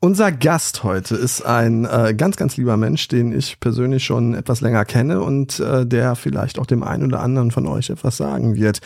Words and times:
Unser 0.00 0.30
Gast 0.30 0.84
heute 0.84 1.16
ist 1.16 1.42
ein 1.42 1.84
äh, 1.84 2.14
ganz, 2.16 2.36
ganz 2.36 2.56
lieber 2.56 2.76
Mensch, 2.76 3.08
den 3.08 3.32
ich 3.32 3.58
persönlich 3.58 4.04
schon 4.04 4.34
etwas 4.34 4.60
länger 4.60 4.84
kenne 4.84 5.20
und 5.20 5.58
äh, 5.58 5.84
der 5.84 6.14
vielleicht 6.14 6.60
auch 6.60 6.66
dem 6.66 6.84
einen 6.84 7.06
oder 7.06 7.18
anderen 7.18 7.50
von 7.50 7.66
euch 7.66 7.90
etwas 7.90 8.16
sagen 8.16 8.54
wird. 8.54 8.80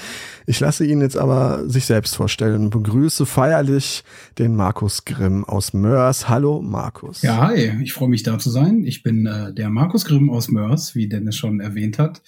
Ich 0.46 0.58
lasse 0.58 0.86
ihn 0.86 1.02
jetzt 1.02 1.18
aber 1.18 1.68
sich 1.68 1.84
selbst 1.84 2.16
vorstellen 2.16 2.62
und 2.62 2.70
begrüße 2.70 3.26
feierlich 3.26 4.04
den 4.38 4.56
Markus 4.56 5.04
Grimm 5.04 5.44
aus 5.44 5.74
Mörs. 5.74 6.30
Hallo 6.30 6.62
Markus. 6.62 7.20
Ja, 7.20 7.48
hi, 7.48 7.74
ich 7.82 7.92
freue 7.92 8.08
mich 8.08 8.22
da 8.22 8.38
zu 8.38 8.48
sein. 8.48 8.82
Ich 8.86 9.02
bin 9.02 9.26
äh, 9.26 9.52
der 9.52 9.68
Markus 9.68 10.06
Grimm 10.06 10.30
aus 10.30 10.48
Mörs, 10.48 10.94
wie 10.94 11.10
Dennis 11.10 11.36
schon 11.36 11.60
erwähnt 11.60 11.98
hat. 11.98 12.22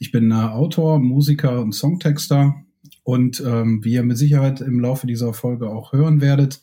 Ich 0.00 0.10
bin 0.10 0.32
äh, 0.32 0.34
Autor, 0.34 0.98
Musiker 0.98 1.60
und 1.60 1.72
Songtexter 1.72 2.56
und 3.04 3.40
ähm, 3.46 3.84
wie 3.84 3.92
ihr 3.92 4.02
mit 4.02 4.18
Sicherheit 4.18 4.60
im 4.60 4.80
Laufe 4.80 5.06
dieser 5.06 5.34
Folge 5.34 5.68
auch 5.68 5.92
hören 5.92 6.20
werdet, 6.20 6.62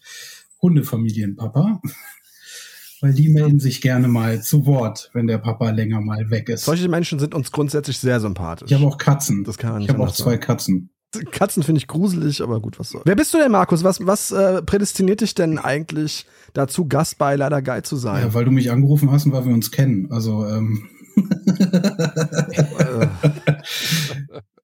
Hundefamilienpapa. 0.61 1.81
Weil 3.01 3.13
die 3.13 3.29
melden 3.29 3.59
sich 3.59 3.81
gerne 3.81 4.07
mal 4.07 4.43
zu 4.43 4.67
Wort, 4.67 5.09
wenn 5.13 5.25
der 5.25 5.39
Papa 5.39 5.71
länger 5.71 6.01
mal 6.01 6.29
weg 6.29 6.49
ist. 6.49 6.65
Solche 6.65 6.87
Menschen 6.87 7.17
sind 7.17 7.33
uns 7.33 7.51
grundsätzlich 7.51 7.97
sehr 7.97 8.19
sympathisch. 8.19 8.69
Ich 8.69 8.77
habe 8.77 8.85
auch 8.85 8.99
Katzen. 8.99 9.43
Das 9.43 9.57
kann 9.57 9.73
ich 9.73 9.87
nicht 9.87 9.89
habe 9.89 10.03
auch 10.03 10.11
zwei 10.11 10.31
sagen. 10.31 10.41
Katzen. 10.41 10.89
Katzen 11.31 11.63
finde 11.63 11.79
ich 11.79 11.87
gruselig, 11.87 12.43
aber 12.43 12.61
gut, 12.61 12.79
was 12.79 12.91
soll. 12.91 13.01
Wer 13.03 13.15
bist 13.15 13.33
du 13.33 13.39
denn, 13.39 13.51
Markus? 13.51 13.83
Was, 13.83 14.05
was 14.05 14.31
äh, 14.31 14.61
prädestiniert 14.61 15.21
dich 15.21 15.33
denn 15.33 15.57
eigentlich 15.57 16.27
dazu, 16.53 16.87
Gast 16.87 17.17
bei 17.17 17.35
Leider 17.35 17.63
Geil 17.63 17.81
zu 17.83 17.95
sein? 17.95 18.21
Ja, 18.21 18.33
weil 18.35 18.45
du 18.45 18.51
mich 18.51 18.69
angerufen 18.71 19.11
hast 19.11 19.25
und 19.25 19.31
weil 19.33 19.45
wir 19.45 19.53
uns 19.53 19.71
kennen. 19.71 20.11
Also, 20.11 20.45
ähm. 20.45 20.87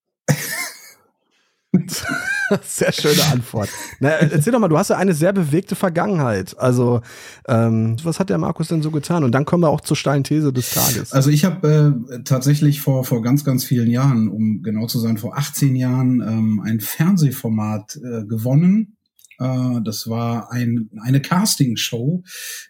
Sehr 2.64 2.92
schöne 2.92 3.24
Antwort. 3.32 3.70
Na, 4.00 4.10
erzähl 4.10 4.54
doch 4.54 4.60
mal, 4.60 4.70
du 4.70 4.78
hast 4.78 4.90
ja 4.90 4.98
eine 4.98 5.14
sehr 5.14 5.34
bewegte 5.34 5.76
Vergangenheit. 5.76 6.58
Also, 6.58 7.02
ähm, 7.48 7.98
was 8.04 8.20
hat 8.20 8.30
der 8.30 8.38
Markus 8.38 8.70
denn 8.70 8.82
so 8.82 8.92
getan? 8.92 9.24
Und 9.24 9.34
dann 9.34 9.46
kommen 9.46 9.64
wir 9.64 9.70
auch 9.70 9.82
zur 9.82 9.98
steilen 9.98 10.24
These 10.24 10.54
des 10.54 10.72
Tages. 10.72 11.12
Also 11.12 11.30
ich 11.30 11.44
habe 11.44 11.98
äh, 12.10 12.24
tatsächlich 12.24 12.80
vor, 12.80 13.04
vor 13.04 13.22
ganz, 13.22 13.44
ganz 13.44 13.66
vielen 13.66 13.90
Jahren, 13.90 14.30
um 14.30 14.62
genau 14.64 14.88
zu 14.88 15.00
sein, 15.00 15.18
vor 15.18 15.38
18 15.38 15.76
Jahren 15.76 16.22
ähm, 16.22 16.62
ein 16.64 16.80
Fernsehformat 16.80 17.98
äh, 17.98 18.26
gewonnen. 18.26 18.98
Äh, 19.40 19.82
das 19.84 20.10
war 20.10 20.52
ein, 20.52 20.90
eine 21.02 21.22
Castingshow, 21.22 22.24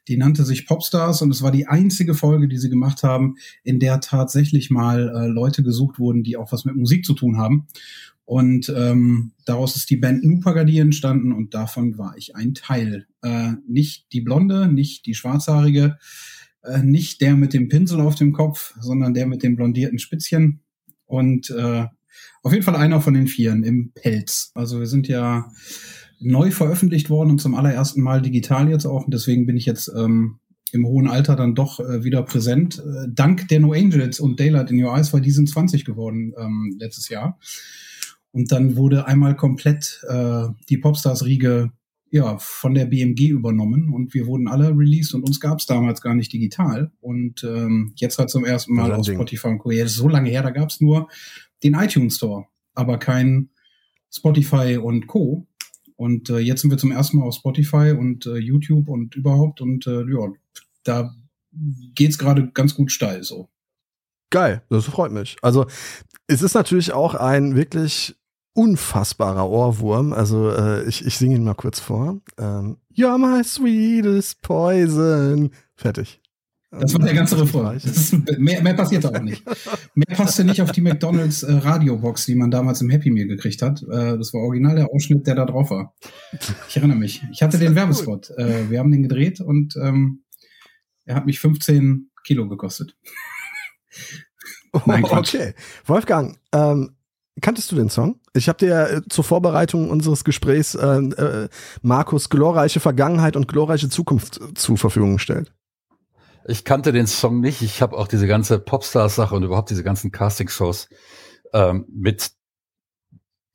die 0.07 0.17
nannte 0.17 0.43
sich 0.43 0.65
Popstars 0.65 1.21
und 1.21 1.31
es 1.31 1.41
war 1.41 1.51
die 1.51 1.67
einzige 1.67 2.13
Folge, 2.13 2.47
die 2.47 2.57
sie 2.57 2.69
gemacht 2.69 3.03
haben, 3.03 3.35
in 3.63 3.79
der 3.79 3.99
tatsächlich 3.99 4.69
mal 4.69 5.09
äh, 5.09 5.27
Leute 5.27 5.63
gesucht 5.63 5.99
wurden, 5.99 6.23
die 6.23 6.37
auch 6.37 6.51
was 6.51 6.65
mit 6.65 6.75
Musik 6.75 7.05
zu 7.05 7.13
tun 7.13 7.37
haben. 7.37 7.67
Und 8.27 8.67
ähm, 8.75 9.31
daraus 9.45 9.77
ist 9.77 9.89
die 9.89 9.95
Band 9.95 10.25
Nupagadi 10.25 10.79
entstanden 10.79 11.31
und 11.31 11.53
davon 11.53 11.97
war 11.97 12.13
ich 12.17 12.35
ein 12.35 12.53
Teil. 12.53 13.07
Äh, 13.21 13.53
nicht 13.65 14.11
die 14.11 14.19
Blonde, 14.19 14.67
nicht 14.67 15.05
die 15.05 15.13
Schwarzhaarige, 15.13 15.97
äh, 16.61 16.83
nicht 16.83 17.21
der 17.21 17.37
mit 17.37 17.53
dem 17.53 17.69
Pinsel 17.69 18.01
auf 18.01 18.15
dem 18.15 18.33
Kopf, 18.33 18.73
sondern 18.81 19.13
der 19.13 19.27
mit 19.27 19.43
den 19.43 19.55
blondierten 19.55 19.97
Spitzchen. 19.97 20.59
Und 21.05 21.49
äh, 21.51 21.85
auf 22.43 22.51
jeden 22.51 22.65
Fall 22.65 22.75
einer 22.75 22.99
von 22.99 23.13
den 23.13 23.27
Vieren 23.27 23.63
im 23.63 23.93
Pelz. 23.93 24.51
Also 24.55 24.81
wir 24.81 24.87
sind 24.87 25.07
ja 25.07 25.49
neu 26.19 26.51
veröffentlicht 26.51 27.09
worden 27.09 27.31
und 27.31 27.39
zum 27.39 27.55
allerersten 27.55 28.01
Mal 28.01 28.21
digital 28.21 28.69
jetzt 28.69 28.85
auch. 28.85 29.05
Und 29.05 29.13
deswegen 29.13 29.45
bin 29.45 29.55
ich 29.55 29.65
jetzt 29.65 29.89
ähm, 29.95 30.39
im 30.73 30.85
hohen 30.85 31.07
Alter 31.07 31.37
dann 31.37 31.55
doch 31.55 31.79
äh, 31.79 32.03
wieder 32.03 32.23
präsent. 32.23 32.79
Äh, 32.79 33.07
dank 33.09 33.47
der 33.47 33.61
No 33.61 33.71
Angels 33.71 34.19
und 34.19 34.37
Daylight 34.37 34.69
in 34.69 34.83
Your 34.83 34.93
Eyes, 34.93 35.13
weil 35.13 35.21
die 35.21 35.31
sind 35.31 35.47
20 35.47 35.85
geworden 35.85 36.33
ähm, 36.37 36.75
letztes 36.77 37.07
Jahr. 37.07 37.39
Und 38.31 38.51
dann 38.51 38.75
wurde 38.75 39.07
einmal 39.07 39.35
komplett 39.35 40.03
äh, 40.07 40.47
die 40.69 40.77
Popstars-Riege 40.77 41.71
ja, 42.09 42.37
von 42.37 42.73
der 42.73 42.85
BMG 42.85 43.29
übernommen 43.29 43.93
und 43.93 44.13
wir 44.13 44.27
wurden 44.27 44.47
alle 44.47 44.69
released 44.69 45.13
und 45.13 45.23
uns 45.23 45.39
gab 45.39 45.59
es 45.59 45.65
damals 45.65 46.01
gar 46.01 46.15
nicht 46.15 46.31
digital. 46.31 46.91
Und 47.01 47.43
ähm, 47.43 47.93
jetzt 47.95 48.17
halt 48.17 48.29
zum 48.29 48.45
ersten 48.45 48.73
Mal 48.73 48.93
auf. 48.93 49.05
Spotify 49.05 49.47
und 49.47 49.59
Co. 49.59 49.71
Ja, 49.71 49.83
das 49.83 49.93
ist 49.93 49.97
so 49.97 50.07
lange 50.07 50.29
her, 50.29 50.43
da 50.43 50.51
gab 50.51 50.69
es 50.69 50.79
nur 50.79 51.09
den 51.63 51.73
iTunes 51.73 52.15
Store, 52.15 52.45
aber 52.73 52.97
kein 52.97 53.49
Spotify 54.09 54.77
und 54.77 55.07
Co. 55.07 55.47
Und 55.95 56.29
äh, 56.29 56.37
jetzt 56.37 56.61
sind 56.61 56.69
wir 56.71 56.77
zum 56.77 56.91
ersten 56.91 57.17
Mal 57.17 57.25
auf 57.25 57.35
Spotify 57.35 57.93
und 57.97 58.25
äh, 58.25 58.37
YouTube 58.37 58.87
und 58.87 59.15
überhaupt 59.15 59.61
und 59.61 59.87
äh, 59.87 60.03
ja, 60.03 60.31
da 60.83 61.15
geht's 61.95 62.17
gerade 62.17 62.51
ganz 62.53 62.75
gut 62.75 62.91
steil 62.91 63.23
so. 63.23 63.49
Geil, 64.29 64.61
das 64.69 64.85
freut 64.85 65.11
mich. 65.11 65.37
Also, 65.41 65.67
es 66.27 66.41
ist 66.41 66.53
natürlich 66.53 66.91
auch 66.91 67.15
ein 67.15 67.55
wirklich 67.55 68.15
unfassbarer 68.53 69.49
Ohrwurm. 69.49 70.13
Also, 70.13 70.51
äh, 70.51 70.83
ich, 70.87 71.05
ich 71.05 71.17
singe 71.17 71.35
ihn 71.35 71.43
mal 71.43 71.53
kurz 71.53 71.79
vor. 71.79 72.19
Ähm, 72.37 72.77
You're 72.95 73.17
my 73.17 73.43
sweetest 73.43 74.41
poison. 74.41 75.51
Fertig. 75.75 76.19
Das 76.69 76.93
war 76.93 76.99
der 76.99 77.13
ganze 77.13 77.39
Refrain. 77.39 77.79
Das 77.81 77.85
ist, 77.85 78.39
mehr, 78.39 78.61
mehr 78.61 78.73
passiert 78.73 79.05
auch 79.05 79.21
nicht. 79.21 79.41
Mehr 79.95 80.17
passte 80.17 80.43
nicht 80.43 80.61
auf 80.61 80.71
die 80.71 80.81
McDonalds 80.81 81.43
äh, 81.43 81.53
Radiobox, 81.53 82.25
die 82.25 82.35
man 82.35 82.51
damals 82.51 82.81
im 82.81 82.89
Happy 82.89 83.09
Meal 83.09 83.27
gekriegt 83.27 83.61
hat. 83.61 83.81
Äh, 83.83 84.17
das 84.17 84.33
war 84.33 84.41
original 84.41 84.75
der 84.75 84.91
Ausschnitt, 84.91 85.25
der 85.27 85.35
da 85.35 85.45
drauf 85.45 85.69
war. 85.69 85.93
Ich 86.67 86.75
erinnere 86.75 86.97
mich. 86.97 87.23
Ich 87.31 87.41
hatte 87.41 87.57
den 87.57 87.73
Werbespot. 87.73 88.31
Äh, 88.31 88.69
wir 88.69 88.79
haben 88.79 88.91
den 88.91 89.03
gedreht 89.03 89.39
und 89.39 89.75
ähm, 89.81 90.23
er 91.05 91.15
hat 91.15 91.25
mich 91.25 91.39
15 91.39 92.09
Kilo 92.25 92.49
gekostet. 92.49 92.97
Nein, 94.85 95.03
Quatsch. 95.03 95.35
okay. 95.35 95.53
Wolfgang, 95.85 96.37
ähm, 96.53 96.95
kanntest 97.41 97.71
du 97.71 97.75
den 97.75 97.89
Song? 97.89 98.19
Ich 98.33 98.47
habe 98.49 98.59
dir 98.59 98.89
äh, 98.89 99.01
zur 99.09 99.23
Vorbereitung 99.23 99.89
unseres 99.89 100.23
Gesprächs 100.23 100.75
äh, 100.75 100.85
äh, 100.85 101.49
Markus 101.81 102.29
glorreiche 102.29 102.79
Vergangenheit 102.79 103.35
und 103.35 103.47
glorreiche 103.47 103.89
Zukunft 103.89 104.39
äh, 104.39 104.53
zur 104.53 104.77
Verfügung 104.77 105.13
gestellt. 105.13 105.53
Ich 106.47 106.63
kannte 106.63 106.93
den 106.93 107.07
Song 107.07 107.41
nicht. 107.41 107.61
Ich 107.61 107.81
habe 107.81 107.97
auch 107.97 108.07
diese 108.07 108.27
ganze 108.27 108.59
Popstars-Sache 108.59 109.35
und 109.35 109.43
überhaupt 109.43 109.69
diese 109.69 109.83
ganzen 109.83 110.11
Casting-Shows 110.11 110.87
ähm, 111.53 111.85
mit 111.89 112.31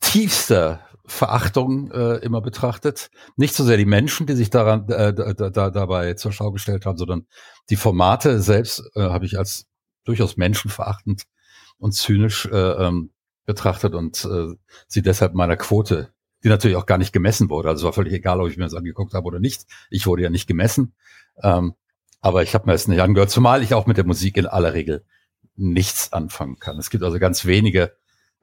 tiefster 0.01 0.81
Verachtung 1.07 1.91
äh, 1.91 2.17
immer 2.17 2.41
betrachtet. 2.41 3.11
Nicht 3.37 3.55
so 3.55 3.65
sehr 3.65 3.77
die 3.77 3.87
Menschen, 3.87 4.27
die 4.27 4.35
sich 4.35 4.51
daran 4.51 4.89
äh, 4.89 5.15
da, 5.15 5.33
da, 5.33 5.51
da, 5.51 5.71
dabei 5.71 6.15
zur 6.15 6.33
Schau 6.33 6.53
gestellt 6.53 6.87
haben, 6.87 6.99
sondern 6.99 7.27
die 7.71 7.77
Formate 7.77 8.41
selbst 8.41 8.83
äh, 8.95 9.01
habe 9.01 9.25
ich 9.25 9.39
als 9.39 9.67
durchaus 10.05 10.37
menschenverachtend 10.37 11.25
und 11.79 11.93
zynisch 11.93 12.47
äh, 12.47 12.57
ähm, 12.57 13.11
betrachtet 13.45 13.95
und 13.95 14.25
äh, 14.25 14.55
sie 14.87 15.03
deshalb 15.03 15.35
meiner 15.35 15.57
Quote, 15.57 16.13
die 16.45 16.49
natürlich 16.49 16.77
auch 16.77 16.87
gar 16.87 16.99
nicht 16.99 17.13
gemessen 17.13 17.51
wurde. 17.51 17.69
Also 17.69 17.85
war 17.85 17.93
völlig 17.93 18.13
egal, 18.13 18.41
ob 18.41 18.49
ich 18.49 18.57
mir 18.57 18.65
das 18.65 18.75
angeguckt 18.75 19.15
habe 19.15 19.27
oder 19.27 19.41
nicht. 19.41 19.67
Ich 19.91 20.07
wurde 20.07 20.23
ja 20.23 20.31
nicht 20.31 20.47
gemessen. 20.47 20.95
Ähm, 21.43 21.75
aber 22.21 22.43
ich 22.43 22.55
habe 22.55 22.67
mir 22.67 22.73
das 22.73 22.89
nicht 22.89 23.01
angehört, 23.03 23.31
zumal 23.31 23.63
ich 23.63 23.75
auch 23.75 23.87
mit 23.87 23.97
der 23.97 24.07
Musik 24.07 24.37
in 24.37 24.47
aller 24.47 24.75
Regel 24.75 25.05
nichts 25.57 26.13
anfangen 26.13 26.59
kann. 26.59 26.79
Es 26.79 26.91
gibt 26.91 27.03
also 27.03 27.19
ganz 27.19 27.45
wenige 27.47 27.93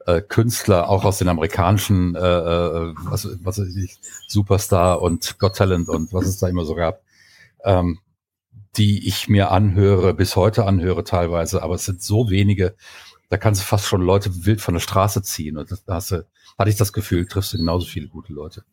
äh, 0.05 0.21
Künstler, 0.21 0.89
auch 0.89 1.05
aus 1.05 1.17
den 1.17 1.29
amerikanischen, 1.29 2.15
äh, 2.15 2.19
äh, 2.19 2.93
was, 3.05 3.27
was 3.43 3.59
weiß 3.59 3.75
ich, 3.75 3.97
Superstar 4.27 5.01
und 5.01 5.39
Got 5.39 5.55
Talent 5.55 5.89
und 5.89 6.13
was 6.13 6.27
es 6.27 6.39
da 6.39 6.47
immer 6.47 6.65
so 6.65 6.75
gab, 6.75 7.01
ähm, 7.63 7.99
die 8.77 9.07
ich 9.07 9.27
mir 9.27 9.51
anhöre, 9.51 10.13
bis 10.13 10.35
heute 10.35 10.65
anhöre 10.65 11.03
teilweise, 11.03 11.63
aber 11.63 11.75
es 11.75 11.85
sind 11.85 12.01
so 12.01 12.29
wenige, 12.29 12.75
da 13.29 13.37
kannst 13.37 13.61
du 13.61 13.65
fast 13.65 13.85
schon 13.85 14.01
Leute 14.01 14.45
wild 14.45 14.61
von 14.61 14.73
der 14.73 14.81
Straße 14.81 15.21
ziehen 15.21 15.57
und 15.57 15.71
da 15.85 15.95
hast 15.95 16.11
du, 16.11 16.25
hatte 16.57 16.69
ich 16.69 16.77
das 16.77 16.93
Gefühl, 16.93 17.25
triffst 17.25 17.53
du 17.53 17.57
genauso 17.57 17.87
viele 17.87 18.07
gute 18.07 18.33
Leute. 18.33 18.63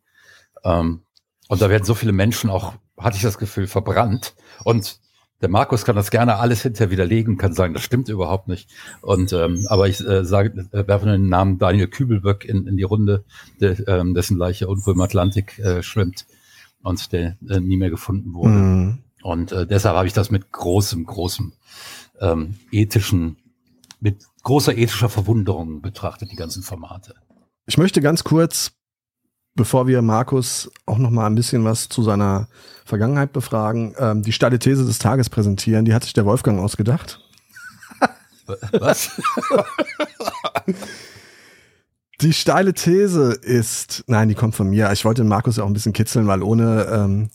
Ähm, 0.65 1.03
und 1.49 1.63
da 1.63 1.71
werden 1.71 1.85
so 1.85 1.95
viele 1.95 2.13
Menschen 2.13 2.51
auch, 2.51 2.75
hatte 2.99 3.17
ich 3.17 3.23
das 3.23 3.39
Gefühl, 3.39 3.67
verbrannt. 3.67 4.35
Und 4.65 5.01
der 5.43 5.51
Markus 5.51 5.85
kann 5.85 5.97
das 5.97 6.11
gerne 6.11 6.37
alles 6.37 6.63
hinterher 6.63 6.91
widerlegen, 6.91 7.37
kann 7.37 7.53
sagen, 7.53 7.75
das 7.75 7.83
stimmt 7.83 8.09
überhaupt 8.09 8.49
nicht. 8.49 8.71
Und 9.03 9.33
ähm, 9.33 9.67
aber 9.69 9.87
ich 9.87 10.01
äh, 10.01 10.25
sage, 10.25 10.67
äh, 10.73 10.89
werfe 10.89 11.07
den 11.07 11.29
Namen 11.29 11.59
Daniel 11.59 11.89
Kübelböck 11.89 12.45
in, 12.45 12.67
in 12.67 12.77
die 12.77 12.83
Runde, 12.83 13.25
der, 13.61 13.87
ähm, 13.87 14.15
dessen 14.15 14.39
Leiche 14.39 14.65
irgendwo 14.65 14.93
im 14.93 15.01
Atlantik 15.01 15.59
äh, 15.59 15.83
schwimmt 15.83 16.27
und 16.83 17.13
der 17.13 17.37
äh, 17.49 17.61
nie 17.61 17.77
mehr 17.77 17.91
gefunden 17.91 18.33
wurde. 18.33 18.55
Mhm. 18.55 18.99
Und 19.27 19.51
äh, 19.51 19.67
deshalb 19.67 19.97
habe 19.97 20.07
ich 20.07 20.13
das 20.13 20.31
mit 20.31 20.53
großem, 20.53 21.05
großem 21.05 21.53
ähm, 22.21 22.55
ethischen, 22.71 23.39
mit 23.99 24.23
großer 24.45 24.79
ethischer 24.79 25.09
Verwunderung 25.09 25.83
betrachtet, 25.83 26.31
die 26.31 26.37
ganzen 26.37 26.63
Formate. 26.63 27.17
Ich 27.67 27.77
möchte 27.77 28.01
ganz 28.01 28.23
kurz, 28.23 28.71
bevor 29.57 29.89
wir 29.89 30.01
Markus 30.01 30.71
auch 30.87 30.99
noch 30.99 31.11
mal 31.11 31.27
ein 31.27 31.35
bisschen 31.35 31.65
was 31.65 31.89
zu 31.89 32.05
seiner 32.05 32.47
Vergangenheit 32.85 33.33
befragen, 33.33 33.97
ähm, 33.99 34.23
die 34.23 34.31
steile 34.31 34.61
These 34.61 34.87
des 34.87 35.01
Tages 35.01 35.29
präsentieren. 35.29 35.85
Die 35.85 35.93
hat 35.93 36.05
sich 36.05 36.13
der 36.13 36.25
Wolfgang 36.25 36.61
ausgedacht. 36.61 37.21
Was? 38.79 39.11
Die 42.23 42.33
steile 42.33 42.73
These 42.73 43.33
ist, 43.33 44.05
nein, 44.07 44.29
die 44.29 44.35
kommt 44.35 44.55
von 44.55 44.71
mir. 44.71 44.91
Ich 44.93 45.05
wollte 45.05 45.21
den 45.21 45.29
Markus 45.29 45.59
ja 45.59 45.65
auch 45.65 45.67
ein 45.67 45.75
bisschen 45.75 45.93
kitzeln, 45.93 46.27
weil 46.27 46.43
ohne, 46.43 46.87
ähm, 46.91 47.29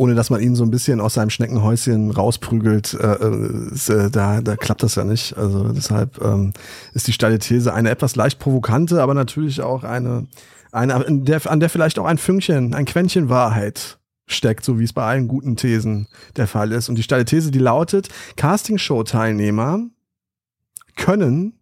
ohne 0.00 0.14
dass 0.14 0.30
man 0.30 0.40
ihn 0.40 0.54
so 0.54 0.64
ein 0.64 0.70
bisschen 0.70 0.98
aus 0.98 1.12
seinem 1.12 1.28
Schneckenhäuschen 1.28 2.10
rausprügelt, 2.10 2.94
äh, 2.94 3.16
äh, 3.16 4.06
äh, 4.06 4.10
da, 4.10 4.40
da 4.40 4.56
klappt 4.56 4.82
das 4.82 4.94
ja 4.94 5.04
nicht. 5.04 5.36
Also 5.36 5.74
deshalb 5.74 6.18
ähm, 6.24 6.54
ist 6.94 7.06
die 7.06 7.12
steile 7.12 7.38
These 7.38 7.74
eine 7.74 7.90
etwas 7.90 8.16
leicht 8.16 8.38
provokante, 8.38 9.02
aber 9.02 9.12
natürlich 9.12 9.60
auch 9.60 9.84
eine, 9.84 10.26
eine 10.72 10.94
an, 10.94 11.26
der, 11.26 11.50
an 11.50 11.60
der 11.60 11.68
vielleicht 11.68 11.98
auch 11.98 12.06
ein 12.06 12.16
Fünkchen, 12.16 12.72
ein 12.72 12.86
Quäntchen 12.86 13.28
Wahrheit 13.28 13.98
steckt, 14.26 14.64
so 14.64 14.78
wie 14.78 14.84
es 14.84 14.94
bei 14.94 15.04
allen 15.04 15.28
guten 15.28 15.56
Thesen 15.56 16.08
der 16.36 16.46
Fall 16.46 16.72
ist. 16.72 16.88
Und 16.88 16.94
die 16.94 17.02
steile 17.02 17.26
These, 17.26 17.50
die 17.50 17.58
lautet, 17.58 18.08
Castingshow-Teilnehmer 18.36 19.82
können 20.96 21.58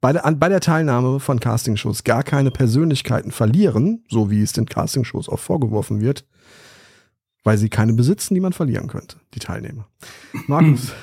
bei 0.00 0.12
der, 0.12 0.24
an, 0.24 0.38
bei 0.38 0.48
der 0.48 0.60
Teilnahme 0.60 1.18
von 1.18 1.40
Castingshows 1.40 2.04
gar 2.04 2.22
keine 2.22 2.52
Persönlichkeiten 2.52 3.32
verlieren, 3.32 4.04
so 4.08 4.30
wie 4.30 4.40
es 4.40 4.52
den 4.52 4.66
Castingshows 4.66 5.28
auch 5.28 5.40
vorgeworfen 5.40 6.00
wird, 6.00 6.24
weil 7.44 7.58
sie 7.58 7.68
keine 7.68 7.92
besitzen, 7.94 8.34
die 8.34 8.40
man 8.40 8.52
verlieren 8.52 8.88
könnte, 8.88 9.16
die 9.34 9.38
Teilnehmer. 9.38 9.88
Markus. 10.46 10.92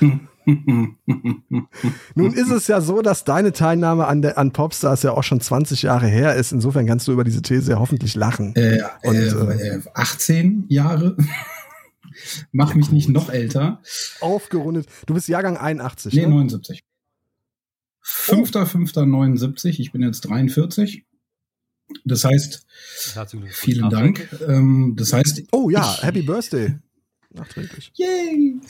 Nun 2.14 2.32
ist 2.32 2.50
es 2.50 2.68
ja 2.68 2.80
so, 2.80 3.02
dass 3.02 3.24
deine 3.24 3.52
Teilnahme 3.52 4.06
an, 4.06 4.22
der, 4.22 4.38
an 4.38 4.52
Popstars 4.52 5.02
ja 5.02 5.12
auch 5.12 5.22
schon 5.22 5.42
20 5.42 5.82
Jahre 5.82 6.06
her 6.06 6.36
ist. 6.36 6.52
Insofern 6.52 6.86
kannst 6.86 7.06
du 7.06 7.12
über 7.12 7.24
diese 7.24 7.42
These 7.42 7.72
ja 7.72 7.78
hoffentlich 7.78 8.14
lachen. 8.14 8.56
Äh, 8.56 8.80
Und, 9.02 9.16
äh, 9.16 9.76
äh, 9.76 9.82
18 9.92 10.64
Jahre. 10.68 11.16
Mach 12.52 12.70
ja, 12.70 12.76
mich 12.76 12.86
gut. 12.86 12.94
nicht 12.94 13.10
noch 13.10 13.28
älter. 13.28 13.82
Aufgerundet. 14.20 14.86
Du 15.06 15.12
bist 15.14 15.28
Jahrgang 15.28 15.58
81. 15.58 16.14
Nee, 16.14 16.22
ne? 16.22 16.28
79. 16.28 16.82
5.5.79. 18.02 19.80
Ich 19.80 19.92
bin 19.92 20.02
jetzt 20.02 20.22
43. 20.22 21.04
Das 22.04 22.24
heißt, 22.24 22.66
vielen 23.50 23.90
Dank. 23.90 24.28
Ähm, 24.46 24.94
das 24.96 25.12
heißt, 25.12 25.44
oh 25.52 25.70
ja, 25.70 25.94
ich, 25.96 26.02
Happy 26.02 26.22
Birthday. 26.22 26.76
Nachträglich. 27.30 27.92
Yay! 27.94 28.60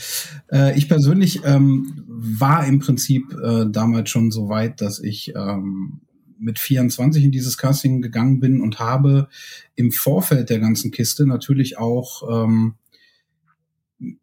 Äh, 0.51 0.77
ich 0.77 0.89
persönlich 0.89 1.45
ähm, 1.45 2.05
war 2.07 2.67
im 2.67 2.81
Prinzip 2.81 3.33
äh, 3.33 3.67
damals 3.71 4.11
schon 4.11 4.31
so 4.31 4.49
weit, 4.49 4.81
dass 4.81 4.99
ich 4.99 5.33
ähm, 5.37 6.01
mit 6.39 6.59
24 6.59 7.25
in 7.25 7.33
dieses 7.33 7.57
Casting 7.57 8.03
gegangen 8.03 8.41
bin 8.41 8.61
und 8.61 8.79
habe 8.79 9.29
im 9.75 9.93
Vorfeld 9.93 10.51
der 10.51 10.61
ganzen 10.61 10.91
Kiste 10.91 11.27
natürlich 11.27 11.79
auch 11.79 12.45
ähm, 12.45 12.75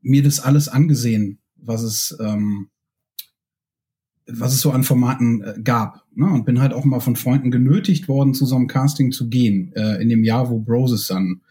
mir 0.02 0.24
das 0.24 0.40
alles 0.40 0.68
angesehen, 0.68 1.40
was 1.58 1.82
es 1.82 2.18
ähm, 2.20 2.70
was 4.28 4.54
es 4.54 4.62
so 4.62 4.72
an 4.72 4.84
Formaten 4.84 5.42
äh, 5.42 5.54
gab. 5.64 6.04
Ne? 6.16 6.26
Und 6.26 6.46
bin 6.46 6.60
halt 6.60 6.74
auch 6.74 6.86
mal 6.86 7.00
von 7.00 7.16
Freunden 7.16 7.52
genötigt 7.52 8.08
worden, 8.08 8.34
zu 8.34 8.46
so 8.46 8.56
einem 8.56 8.68
Casting 8.68 9.12
zu 9.12 9.30
gehen. 9.30 9.72
Äh, 9.76 10.02
in 10.02 10.10
dem 10.10 10.24
Jahr, 10.24 10.50
wo 10.50 10.60
Broses 10.60 11.08
dann 11.08 11.42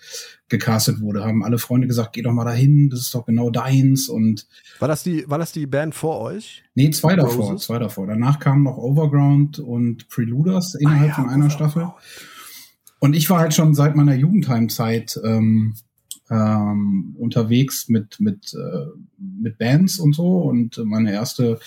gecastet 0.49 1.01
wurde, 1.01 1.25
haben 1.25 1.45
alle 1.45 1.59
Freunde 1.59 1.87
gesagt, 1.87 2.13
geh 2.13 2.23
doch 2.23 2.33
mal 2.33 2.45
dahin, 2.45 2.91
das 2.91 3.01
ist 3.01 3.15
doch 3.15 3.27
genau 3.27 3.51
deins. 3.51 4.09
Und 4.09 4.47
war 4.81 4.89
das 4.89 5.03
die, 5.03 5.25
war 5.29 5.39
das 5.39 5.53
die 5.53 5.67
Band 5.67 5.95
vor 5.95 6.21
euch? 6.21 6.65
Nee, 6.75 6.91
zwei 6.91 7.17
Broses? 7.17 7.37
davor, 7.37 7.57
zwei 7.59 7.79
davor. 7.79 8.07
Danach 8.07 8.41
kamen 8.41 8.65
noch 8.65 8.77
Overground 8.77 9.59
und 9.59 10.09
Preluders 10.09 10.75
innerhalb 10.75 11.03
ah, 11.03 11.07
ja, 11.07 11.15
von 11.15 11.29
einer 11.29 11.51
Staffel. 11.51 11.89
Und 12.99 13.15
ich 13.15 13.29
war 13.31 13.39
halt 13.39 13.55
schon 13.55 13.75
seit 13.75 13.97
meiner 13.97 14.15
Jugendheimzeit 14.15 15.21
ähm, 15.25 15.75
ähm, 16.31 17.15
unterwegs 17.19 17.89
mit 17.89 18.19
mit 18.19 18.55
äh, 18.55 18.87
mit 19.19 19.59
Bands 19.59 19.99
und 19.99 20.15
so 20.15 20.39
und 20.39 20.81
meine 20.85 21.13
erste 21.13 21.59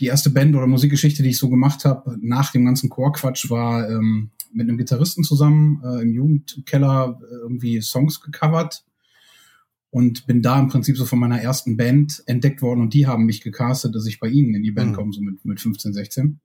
die 0.00 0.06
erste 0.06 0.30
Band 0.30 0.54
oder 0.54 0.66
Musikgeschichte, 0.66 1.22
die 1.22 1.30
ich 1.30 1.38
so 1.38 1.48
gemacht 1.48 1.84
habe, 1.84 2.16
nach 2.20 2.52
dem 2.52 2.64
ganzen 2.64 2.88
Chorquatsch, 2.88 3.50
war 3.50 3.88
ähm, 3.88 4.30
mit 4.52 4.68
einem 4.68 4.78
Gitarristen 4.78 5.24
zusammen 5.24 5.82
äh, 5.84 6.02
im 6.02 6.12
Jugendkeller 6.12 7.20
äh, 7.20 7.34
irgendwie 7.34 7.80
Songs 7.80 8.20
gecovert 8.20 8.84
und 9.90 10.26
bin 10.26 10.42
da 10.42 10.58
im 10.58 10.68
Prinzip 10.68 10.96
so 10.96 11.04
von 11.04 11.18
meiner 11.18 11.40
ersten 11.40 11.76
Band 11.76 12.22
entdeckt 12.26 12.62
worden 12.62 12.80
und 12.80 12.94
die 12.94 13.06
haben 13.06 13.24
mich 13.24 13.40
gecastet, 13.40 13.94
dass 13.94 14.06
ich 14.06 14.20
bei 14.20 14.28
ihnen 14.28 14.54
in 14.54 14.62
die 14.62 14.70
Band 14.70 14.92
mhm. 14.92 14.94
komme, 14.94 15.12
so 15.12 15.20
mit, 15.20 15.44
mit 15.44 15.60
15, 15.60 15.92
16. 15.92 16.40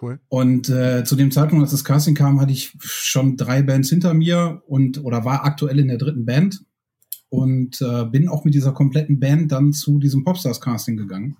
Cool. 0.00 0.20
Und 0.28 0.68
äh, 0.68 1.02
zu 1.02 1.16
dem 1.16 1.30
Zeitpunkt, 1.30 1.62
als 1.62 1.72
das 1.72 1.84
Casting 1.84 2.14
kam, 2.14 2.40
hatte 2.40 2.52
ich 2.52 2.76
schon 2.80 3.36
drei 3.36 3.62
Bands 3.62 3.88
hinter 3.88 4.14
mir 4.14 4.62
und 4.66 5.02
oder 5.02 5.24
war 5.24 5.44
aktuell 5.44 5.78
in 5.78 5.88
der 5.88 5.98
dritten 5.98 6.26
Band 6.26 6.62
und 7.30 7.80
äh, 7.80 8.04
bin 8.04 8.28
auch 8.28 8.44
mit 8.44 8.54
dieser 8.54 8.72
kompletten 8.72 9.18
Band 9.18 9.50
dann 9.50 9.72
zu 9.72 9.98
diesem 9.98 10.24
Popstars 10.24 10.60
Casting 10.60 10.96
gegangen 10.96 11.36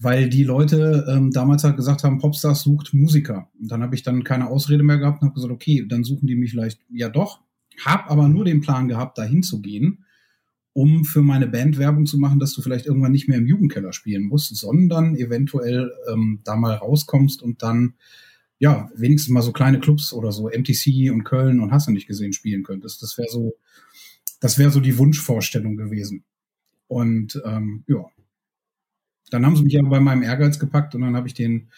weil 0.00 0.28
die 0.28 0.44
Leute 0.44 1.06
ähm, 1.08 1.30
damals 1.30 1.64
halt 1.64 1.76
gesagt 1.76 2.04
haben, 2.04 2.18
Popstars 2.18 2.62
sucht 2.62 2.94
Musiker. 2.94 3.48
Und 3.60 3.70
dann 3.70 3.82
habe 3.82 3.94
ich 3.94 4.02
dann 4.02 4.24
keine 4.24 4.48
Ausrede 4.48 4.82
mehr 4.82 4.98
gehabt 4.98 5.22
und 5.22 5.28
habe 5.28 5.34
gesagt, 5.34 5.52
okay, 5.52 5.84
dann 5.88 6.04
suchen 6.04 6.26
die 6.26 6.34
mich 6.34 6.50
vielleicht 6.50 6.80
ja 6.90 7.08
doch. 7.08 7.40
Hab 7.84 8.10
aber 8.10 8.28
nur 8.28 8.44
den 8.44 8.60
Plan 8.60 8.88
gehabt, 8.88 9.18
dahin 9.18 9.42
zu 9.42 9.60
gehen, 9.60 10.04
um 10.72 11.04
für 11.04 11.22
meine 11.22 11.46
Band 11.46 11.78
Werbung 11.78 12.06
zu 12.06 12.18
machen, 12.18 12.38
dass 12.38 12.52
du 12.52 12.62
vielleicht 12.62 12.86
irgendwann 12.86 13.12
nicht 13.12 13.28
mehr 13.28 13.38
im 13.38 13.46
Jugendkeller 13.46 13.92
spielen 13.92 14.24
musst, 14.24 14.54
sondern 14.56 15.16
eventuell 15.16 15.92
ähm, 16.12 16.40
da 16.44 16.56
mal 16.56 16.74
rauskommst 16.74 17.42
und 17.42 17.62
dann 17.62 17.94
ja 18.58 18.88
wenigstens 18.94 19.32
mal 19.32 19.42
so 19.42 19.52
kleine 19.52 19.80
Clubs 19.80 20.12
oder 20.12 20.32
so 20.32 20.48
MTC 20.48 21.12
und 21.12 21.24
Köln 21.24 21.60
und 21.60 21.72
hast 21.72 21.88
du 21.88 21.92
nicht 21.92 22.06
gesehen 22.06 22.32
spielen 22.32 22.62
könntest. 22.62 23.02
Das 23.02 23.18
wäre 23.18 23.28
so, 23.28 23.54
das 24.40 24.58
wäre 24.58 24.70
so 24.70 24.80
die 24.80 24.98
Wunschvorstellung 24.98 25.76
gewesen. 25.76 26.24
Und 26.86 27.40
ähm, 27.44 27.84
ja, 27.86 28.04
dann 29.30 29.44
haben 29.44 29.56
sie 29.56 29.64
mich 29.64 29.78
aber 29.78 29.90
bei 29.90 30.00
meinem 30.00 30.22
Ehrgeiz 30.22 30.58
gepackt 30.58 30.94
und 30.94 31.02
dann 31.02 31.16
habe 31.16 31.26
ich 31.26 31.34
den, 31.34 31.68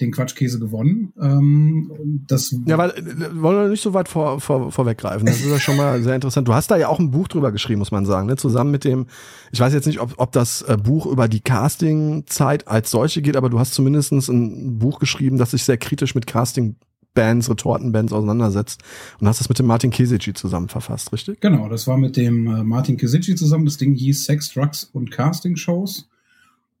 den 0.00 0.12
Quatschkäse 0.12 0.58
gewonnen. 0.58 1.12
Ähm, 1.20 2.24
das 2.26 2.54
ja, 2.66 2.76
weil 2.76 2.90
äh, 2.90 3.40
wollen 3.40 3.62
wir 3.62 3.68
nicht 3.68 3.82
so 3.82 3.94
weit 3.94 4.08
vor, 4.08 4.40
vor, 4.40 4.70
vorweggreifen. 4.70 5.26
Das 5.26 5.40
ist 5.40 5.50
ja 5.50 5.58
schon 5.58 5.76
mal 5.76 6.02
sehr 6.02 6.14
interessant. 6.14 6.46
Du 6.46 6.54
hast 6.54 6.70
da 6.70 6.76
ja 6.76 6.88
auch 6.88 6.98
ein 6.98 7.10
Buch 7.10 7.28
drüber 7.28 7.50
geschrieben, 7.50 7.78
muss 7.78 7.92
man 7.92 8.04
sagen, 8.04 8.26
ne? 8.26 8.36
zusammen 8.36 8.70
mit 8.70 8.84
dem, 8.84 9.06
ich 9.52 9.60
weiß 9.60 9.72
jetzt 9.72 9.86
nicht, 9.86 10.00
ob, 10.00 10.14
ob 10.18 10.32
das 10.32 10.62
äh, 10.62 10.76
Buch 10.76 11.06
über 11.06 11.28
die 11.28 11.40
Casting-Zeit 11.40 12.68
als 12.68 12.90
solche 12.90 13.22
geht, 13.22 13.36
aber 13.36 13.48
du 13.48 13.58
hast 13.58 13.74
zumindest 13.74 14.12
ein 14.12 14.78
Buch 14.78 14.98
geschrieben, 14.98 15.38
das 15.38 15.52
sich 15.52 15.64
sehr 15.64 15.78
kritisch 15.78 16.14
mit 16.14 16.26
Casting 16.26 16.76
Bands, 17.14 17.48
Retortenbands 17.48 18.12
auseinandersetzt 18.12 18.82
und 19.18 19.26
hast 19.26 19.40
das 19.40 19.48
mit 19.48 19.58
dem 19.58 19.64
Martin 19.64 19.90
Kesici 19.90 20.34
zusammen 20.34 20.68
verfasst, 20.68 21.12
richtig? 21.14 21.40
Genau, 21.40 21.68
das 21.70 21.86
war 21.86 21.96
mit 21.96 22.18
dem 22.18 22.46
äh, 22.46 22.62
Martin 22.62 22.98
Kesici 22.98 23.34
zusammen. 23.34 23.64
Das 23.64 23.78
Ding 23.78 23.94
hieß 23.94 24.26
Sex, 24.26 24.52
Drugs 24.52 24.84
und 24.84 25.10
Casting 25.10 25.56
Shows 25.56 26.06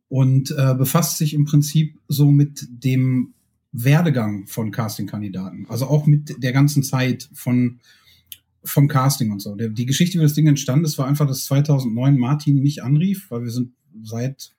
und 0.08 0.50
äh, 0.56 0.74
befasst 0.74 1.18
sich 1.18 1.34
im 1.34 1.44
Prinzip 1.44 1.98
so 2.08 2.30
mit 2.30 2.66
dem 2.70 3.34
Werdegang 3.72 4.46
von 4.46 4.70
Casting-Kandidaten. 4.70 5.66
Also 5.68 5.86
auch 5.86 6.06
mit 6.06 6.42
der 6.42 6.52
ganzen 6.52 6.82
Zeit 6.82 7.28
von 7.32 7.80
vom 8.64 8.88
Casting 8.88 9.30
und 9.30 9.40
so. 9.40 9.54
Der, 9.54 9.68
die 9.68 9.86
Geschichte, 9.86 10.18
wie 10.18 10.22
das 10.22 10.34
Ding 10.34 10.46
entstanden 10.46 10.84
ist, 10.84 10.98
war 10.98 11.06
einfach, 11.06 11.26
dass 11.26 11.44
2009 11.44 12.18
Martin 12.18 12.62
mich 12.62 12.82
anrief, 12.82 13.30
weil 13.30 13.44
wir 13.44 13.50
sind 13.50 13.72
seit 14.02 14.52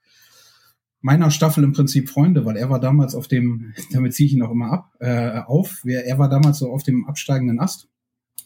meiner 1.01 1.29
Staffel 1.29 1.63
im 1.63 1.73
Prinzip 1.73 2.09
Freunde, 2.09 2.45
weil 2.45 2.57
er 2.57 2.69
war 2.69 2.79
damals 2.79 3.15
auf 3.15 3.27
dem, 3.27 3.73
damit 3.91 4.13
ziehe 4.13 4.27
ich 4.27 4.33
ihn 4.33 4.41
auch 4.41 4.51
immer 4.51 4.71
ab, 4.71 4.93
äh, 4.99 5.39
auf, 5.39 5.83
er 5.85 6.17
war 6.17 6.29
damals 6.29 6.59
so 6.59 6.71
auf 6.71 6.83
dem 6.83 7.05
absteigenden 7.05 7.59
Ast. 7.59 7.89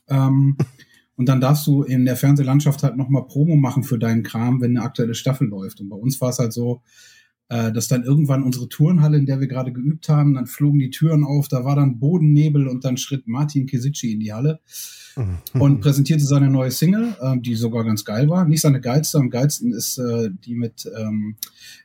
Ähm, 0.07 0.57
Und 1.21 1.29
dann 1.29 1.39
darfst 1.39 1.67
du 1.67 1.83
in 1.83 2.05
der 2.05 2.15
Fernsehlandschaft 2.15 2.81
halt 2.81 2.97
nochmal 2.97 3.27
Promo 3.27 3.55
machen 3.55 3.83
für 3.83 3.99
deinen 3.99 4.23
Kram, 4.23 4.59
wenn 4.59 4.75
eine 4.75 4.83
aktuelle 4.83 5.13
Staffel 5.13 5.47
läuft. 5.47 5.79
Und 5.79 5.87
bei 5.87 5.95
uns 5.95 6.19
war 6.19 6.29
es 6.29 6.39
halt 6.39 6.51
so, 6.51 6.81
äh, 7.47 7.71
dass 7.71 7.87
dann 7.87 8.01
irgendwann 8.01 8.41
unsere 8.41 8.67
Turnhalle, 8.67 9.19
in 9.19 9.27
der 9.27 9.39
wir 9.39 9.45
gerade 9.45 9.71
geübt 9.71 10.09
haben, 10.09 10.33
dann 10.33 10.47
flogen 10.47 10.79
die 10.79 10.89
Türen 10.89 11.23
auf, 11.23 11.47
da 11.47 11.63
war 11.63 11.75
dann 11.75 11.99
Bodennebel 11.99 12.67
und 12.67 12.85
dann 12.85 12.97
schritt 12.97 13.27
Martin 13.27 13.67
Kisici 13.67 14.13
in 14.13 14.19
die 14.19 14.33
Halle 14.33 14.61
mhm. 15.15 15.61
und 15.61 15.79
präsentierte 15.81 16.25
seine 16.25 16.49
neue 16.49 16.71
Single, 16.71 17.15
äh, 17.21 17.37
die 17.37 17.53
sogar 17.53 17.83
ganz 17.83 18.03
geil 18.03 18.27
war. 18.27 18.47
Nicht 18.47 18.61
seine 18.61 18.81
geilste, 18.81 19.19
am 19.19 19.29
geilsten 19.29 19.73
ist 19.73 19.99
äh, 19.99 20.31
die 20.31 20.55
mit 20.55 20.91
ähm, 20.97 21.35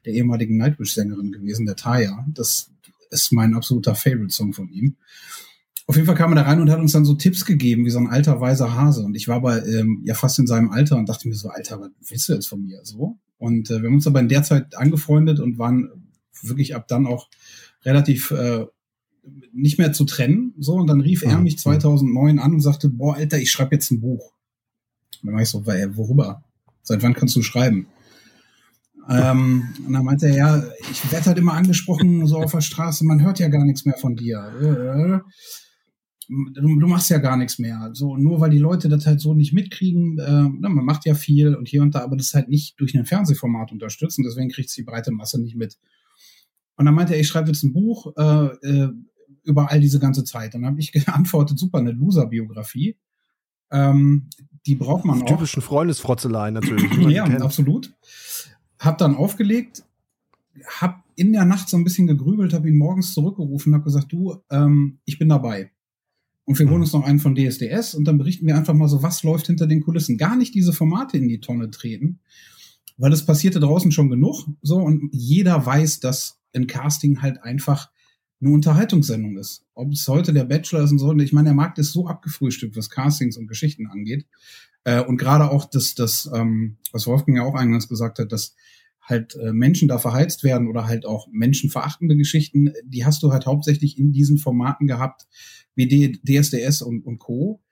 der 0.06 0.14
ehemaligen 0.14 0.56
Nightwish-Sängerin 0.56 1.30
gewesen, 1.30 1.66
der 1.66 1.76
Taya. 1.76 2.24
Das 2.32 2.70
ist 3.10 3.32
mein 3.32 3.52
absoluter 3.52 3.94
Favorite-Song 3.94 4.54
von 4.54 4.70
ihm. 4.70 4.96
Auf 5.88 5.94
jeden 5.94 6.06
Fall 6.06 6.16
kam 6.16 6.32
er 6.32 6.36
da 6.36 6.42
rein 6.42 6.60
und 6.60 6.70
hat 6.70 6.80
uns 6.80 6.92
dann 6.92 7.04
so 7.04 7.14
Tipps 7.14 7.44
gegeben, 7.44 7.84
wie 7.84 7.90
so 7.90 7.98
ein 7.98 8.08
alter 8.08 8.40
weiser 8.40 8.74
Hase. 8.74 9.02
Und 9.02 9.14
ich 9.14 9.28
war 9.28 9.36
aber 9.36 9.64
ähm, 9.66 10.02
ja 10.04 10.14
fast 10.14 10.38
in 10.38 10.46
seinem 10.46 10.70
Alter 10.70 10.96
und 10.96 11.08
dachte 11.08 11.28
mir 11.28 11.34
so, 11.34 11.48
Alter, 11.48 11.80
was 11.80 11.90
willst 12.10 12.28
du 12.28 12.34
jetzt 12.34 12.48
von 12.48 12.62
mir? 12.62 12.80
So. 12.82 13.18
Und 13.38 13.70
äh, 13.70 13.80
wir 13.80 13.88
haben 13.88 13.94
uns 13.94 14.06
aber 14.06 14.20
in 14.20 14.28
der 14.28 14.42
Zeit 14.42 14.76
angefreundet 14.76 15.38
und 15.38 15.58
waren 15.58 16.10
wirklich 16.42 16.74
ab 16.74 16.88
dann 16.88 17.06
auch 17.06 17.28
relativ 17.84 18.32
äh, 18.32 18.66
nicht 19.52 19.78
mehr 19.78 19.92
zu 19.92 20.04
trennen. 20.04 20.54
So, 20.58 20.74
und 20.74 20.88
dann 20.88 21.00
rief 21.00 21.22
er 21.22 21.36
mhm. 21.36 21.44
mich 21.44 21.58
2009 21.58 22.40
an 22.40 22.54
und 22.54 22.60
sagte, 22.60 22.88
boah, 22.88 23.14
Alter, 23.14 23.38
ich 23.38 23.52
schreibe 23.52 23.76
jetzt 23.76 23.92
ein 23.92 24.00
Buch. 24.00 24.32
Und 25.22 25.28
dann 25.28 25.34
war 25.34 25.42
ich 25.42 25.48
so, 25.48 25.66
worüber? 25.66 26.42
Seit 26.82 27.02
wann 27.02 27.14
kannst 27.14 27.36
du 27.36 27.42
schreiben? 27.42 27.86
Ähm, 29.08 29.68
und 29.86 29.92
dann 29.92 30.04
meinte 30.04 30.26
er, 30.26 30.36
ja, 30.36 30.64
ich 30.90 31.12
werde 31.12 31.26
halt 31.26 31.38
immer 31.38 31.54
angesprochen, 31.54 32.26
so 32.26 32.38
auf 32.38 32.50
der 32.50 32.60
Straße, 32.60 33.04
man 33.04 33.22
hört 33.22 33.38
ja 33.38 33.48
gar 33.48 33.64
nichts 33.64 33.84
mehr 33.84 33.96
von 33.96 34.16
dir. 34.16 35.22
Du, 36.28 36.78
du, 36.80 36.86
machst 36.88 37.10
ja 37.10 37.18
gar 37.18 37.36
nichts 37.36 37.58
mehr. 37.58 37.90
So, 37.92 38.16
nur 38.16 38.40
weil 38.40 38.50
die 38.50 38.58
Leute 38.58 38.88
das 38.88 39.06
halt 39.06 39.20
so 39.20 39.34
nicht 39.34 39.52
mitkriegen, 39.52 40.18
äh, 40.18 40.42
man 40.42 40.84
macht 40.84 41.04
ja 41.04 41.14
viel 41.14 41.54
und 41.54 41.68
hier 41.68 41.82
und 41.82 41.94
da, 41.94 42.00
aber 42.00 42.16
das 42.16 42.34
halt 42.34 42.48
nicht 42.48 42.80
durch 42.80 42.96
ein 42.96 43.06
Fernsehformat 43.06 43.70
unterstützen, 43.70 44.24
deswegen 44.24 44.48
kriegt 44.48 44.76
die 44.76 44.82
breite 44.82 45.12
Masse 45.12 45.40
nicht 45.40 45.54
mit. 45.54 45.78
Und 46.76 46.86
dann 46.86 46.94
meinte 46.94 47.14
er, 47.14 47.20
ich 47.20 47.28
schreibe 47.28 47.48
jetzt 47.48 47.62
ein 47.62 47.72
Buch 47.72 48.12
äh, 48.16 48.46
äh, 48.46 48.92
über 49.44 49.70
all 49.70 49.80
diese 49.80 50.00
ganze 50.00 50.24
Zeit. 50.24 50.54
Und 50.54 50.62
dann 50.62 50.72
habe 50.72 50.80
ich 50.80 50.92
geantwortet, 51.06 51.58
super, 51.58 51.78
eine 51.78 51.92
Loser-Biografie. 51.92 52.96
Ähm, 53.70 54.28
die 54.66 54.74
braucht 54.74 55.04
man 55.04 55.22
auch. 55.22 55.26
Typischen 55.26 55.62
Freundesfrotzeleien 55.62 56.54
natürlich. 56.54 56.92
ja, 57.08 57.24
absolut. 57.24 57.94
Hab 58.80 58.98
dann 58.98 59.14
aufgelegt, 59.14 59.84
hab 60.66 61.04
in 61.14 61.32
der 61.32 61.44
Nacht 61.44 61.68
so 61.68 61.76
ein 61.76 61.84
bisschen 61.84 62.06
gegrübelt, 62.06 62.52
habe 62.52 62.68
ihn 62.68 62.76
morgens 62.76 63.14
zurückgerufen, 63.14 63.74
habe 63.74 63.84
gesagt, 63.84 64.12
du, 64.12 64.36
ähm, 64.50 64.98
ich 65.04 65.18
bin 65.18 65.28
dabei 65.28 65.70
und 66.46 66.58
wir 66.58 66.70
holen 66.70 66.80
uns 66.80 66.92
noch 66.92 67.04
einen 67.04 67.18
von 67.18 67.34
DSDS 67.34 67.94
und 67.94 68.04
dann 68.04 68.18
berichten 68.18 68.46
wir 68.46 68.56
einfach 68.56 68.72
mal 68.72 68.88
so, 68.88 69.02
was 69.02 69.22
läuft 69.24 69.48
hinter 69.48 69.66
den 69.66 69.82
Kulissen. 69.82 70.16
Gar 70.16 70.36
nicht 70.36 70.54
diese 70.54 70.72
Formate 70.72 71.18
in 71.18 71.28
die 71.28 71.40
Tonne 71.40 71.70
treten, 71.70 72.20
weil 72.96 73.12
es 73.12 73.26
passierte 73.26 73.60
draußen 73.60 73.92
schon 73.92 74.08
genug, 74.08 74.46
so, 74.62 74.76
und 74.76 75.10
jeder 75.12 75.66
weiß, 75.66 76.00
dass 76.00 76.40
ein 76.54 76.68
Casting 76.68 77.20
halt 77.20 77.42
einfach 77.42 77.90
eine 78.40 78.50
Unterhaltungssendung 78.50 79.36
ist. 79.38 79.66
Ob 79.74 79.92
es 79.92 80.06
heute 80.08 80.32
der 80.32 80.44
Bachelor 80.44 80.84
ist 80.84 80.92
und 80.92 80.98
so, 80.98 81.14
ich 81.16 81.32
meine, 81.32 81.48
der 81.48 81.54
Markt 81.54 81.78
ist 81.78 81.92
so 81.92 82.06
abgefrühstückt, 82.06 82.76
was 82.76 82.90
Castings 82.90 83.36
und 83.36 83.48
Geschichten 83.48 83.86
angeht. 83.86 84.26
Äh, 84.84 85.02
und 85.02 85.16
gerade 85.16 85.50
auch 85.50 85.64
das, 85.64 85.94
das 85.94 86.30
ähm, 86.32 86.76
was 86.92 87.06
Wolfgang 87.06 87.38
ja 87.38 87.44
auch 87.44 87.54
eingangs 87.54 87.88
gesagt 87.88 88.18
hat, 88.18 88.30
dass 88.30 88.54
halt 89.06 89.36
äh, 89.36 89.52
Menschen 89.52 89.88
da 89.88 89.98
verheizt 89.98 90.42
werden 90.44 90.68
oder 90.68 90.86
halt 90.86 91.06
auch 91.06 91.28
menschenverachtende 91.30 92.16
Geschichten, 92.16 92.72
die 92.84 93.06
hast 93.06 93.22
du 93.22 93.32
halt 93.32 93.46
hauptsächlich 93.46 93.98
in 93.98 94.12
diesen 94.12 94.36
Formaten 94.36 94.86
gehabt, 94.86 95.26
wie 95.74 95.86
D 95.88 96.18
DSDS 96.22 96.82
und, 96.82 97.06
und 97.06 97.18
Co. 97.18 97.62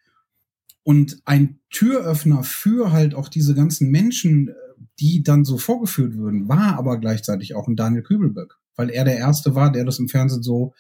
Und 0.85 1.21
ein 1.25 1.61
Türöffner 1.71 2.45
für 2.45 2.93
halt 2.93 3.15
auch 3.15 3.29
diese 3.29 3.55
ganzen 3.55 3.91
Menschen, 3.91 4.49
äh, 4.49 4.53
die 5.01 5.23
dann 5.25 5.45
so 5.45 5.59
vorgeführt 5.59 6.17
würden, 6.17 6.49
war 6.49 6.79
aber 6.79 6.99
gleichzeitig 7.01 7.55
auch 7.55 7.67
ein 7.67 7.77
Daniel 7.77 8.03
Kübelböck, 8.03 8.61
weil 8.77 8.91
er 8.91 9.05
der 9.05 9.19
Erste 9.19 9.57
war, 9.57 9.73
der 9.73 9.85
das 9.85 9.99
im 9.99 10.09
Fernsehen 10.09 10.43
so 10.43 10.73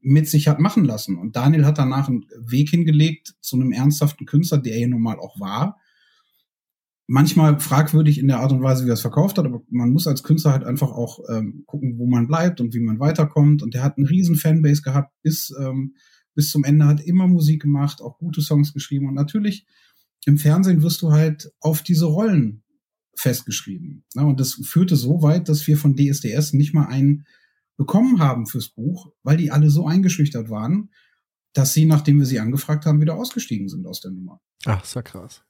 mit 0.00 0.28
sich 0.28 0.48
hat 0.48 0.60
machen 0.60 0.84
lassen. 0.84 1.16
Und 1.16 1.36
Daniel 1.36 1.66
hat 1.66 1.78
danach 1.78 2.08
einen 2.08 2.26
Weg 2.38 2.70
hingelegt 2.70 3.34
zu 3.40 3.56
einem 3.56 3.72
ernsthaften 3.72 4.26
Künstler, 4.26 4.58
der 4.58 4.76
er 4.76 4.88
nun 4.88 5.02
mal 5.02 5.18
auch 5.18 5.38
war. 5.40 5.78
Manchmal 7.10 7.58
fragwürdig 7.58 8.18
in 8.18 8.28
der 8.28 8.40
Art 8.40 8.52
und 8.52 8.62
Weise, 8.62 8.84
wie 8.84 8.90
er 8.90 8.94
es 8.94 9.00
verkauft 9.00 9.38
hat, 9.38 9.46
aber 9.46 9.62
man 9.70 9.90
muss 9.90 10.06
als 10.06 10.22
Künstler 10.22 10.52
halt 10.52 10.64
einfach 10.64 10.90
auch 10.90 11.20
ähm, 11.30 11.64
gucken, 11.66 11.98
wo 11.98 12.06
man 12.06 12.26
bleibt 12.26 12.60
und 12.60 12.74
wie 12.74 12.80
man 12.80 13.00
weiterkommt. 13.00 13.62
Und 13.62 13.72
der 13.72 13.82
hat 13.82 13.96
einen 13.96 14.06
riesen 14.06 14.36
Fanbase 14.36 14.82
gehabt 14.82 15.14
bis, 15.22 15.50
ähm, 15.58 15.94
bis 16.34 16.50
zum 16.50 16.64
Ende, 16.64 16.86
hat 16.86 17.00
immer 17.00 17.26
Musik 17.26 17.62
gemacht, 17.62 18.02
auch 18.02 18.18
gute 18.18 18.42
Songs 18.42 18.74
geschrieben. 18.74 19.08
Und 19.08 19.14
natürlich 19.14 19.66
im 20.26 20.36
Fernsehen 20.36 20.82
wirst 20.82 21.00
du 21.00 21.10
halt 21.10 21.50
auf 21.60 21.82
diese 21.82 22.04
Rollen 22.04 22.62
festgeschrieben. 23.16 24.04
Ja, 24.14 24.24
und 24.24 24.38
das 24.38 24.60
führte 24.62 24.94
so 24.94 25.22
weit, 25.22 25.48
dass 25.48 25.66
wir 25.66 25.78
von 25.78 25.96
DSDS 25.96 26.52
nicht 26.52 26.74
mal 26.74 26.86
einen 26.86 27.24
bekommen 27.78 28.18
haben 28.18 28.46
fürs 28.46 28.68
Buch, 28.68 29.12
weil 29.22 29.38
die 29.38 29.50
alle 29.50 29.70
so 29.70 29.86
eingeschüchtert 29.86 30.50
waren, 30.50 30.90
dass 31.54 31.72
sie, 31.72 31.86
nachdem 31.86 32.18
wir 32.18 32.26
sie 32.26 32.38
angefragt 32.40 32.84
haben, 32.84 33.00
wieder 33.00 33.16
ausgestiegen 33.16 33.68
sind 33.68 33.86
aus 33.86 34.00
der 34.00 34.10
Nummer. 34.10 34.40
Ach, 34.66 34.84
ist 34.84 34.94
ja 34.94 35.02
krass. 35.02 35.42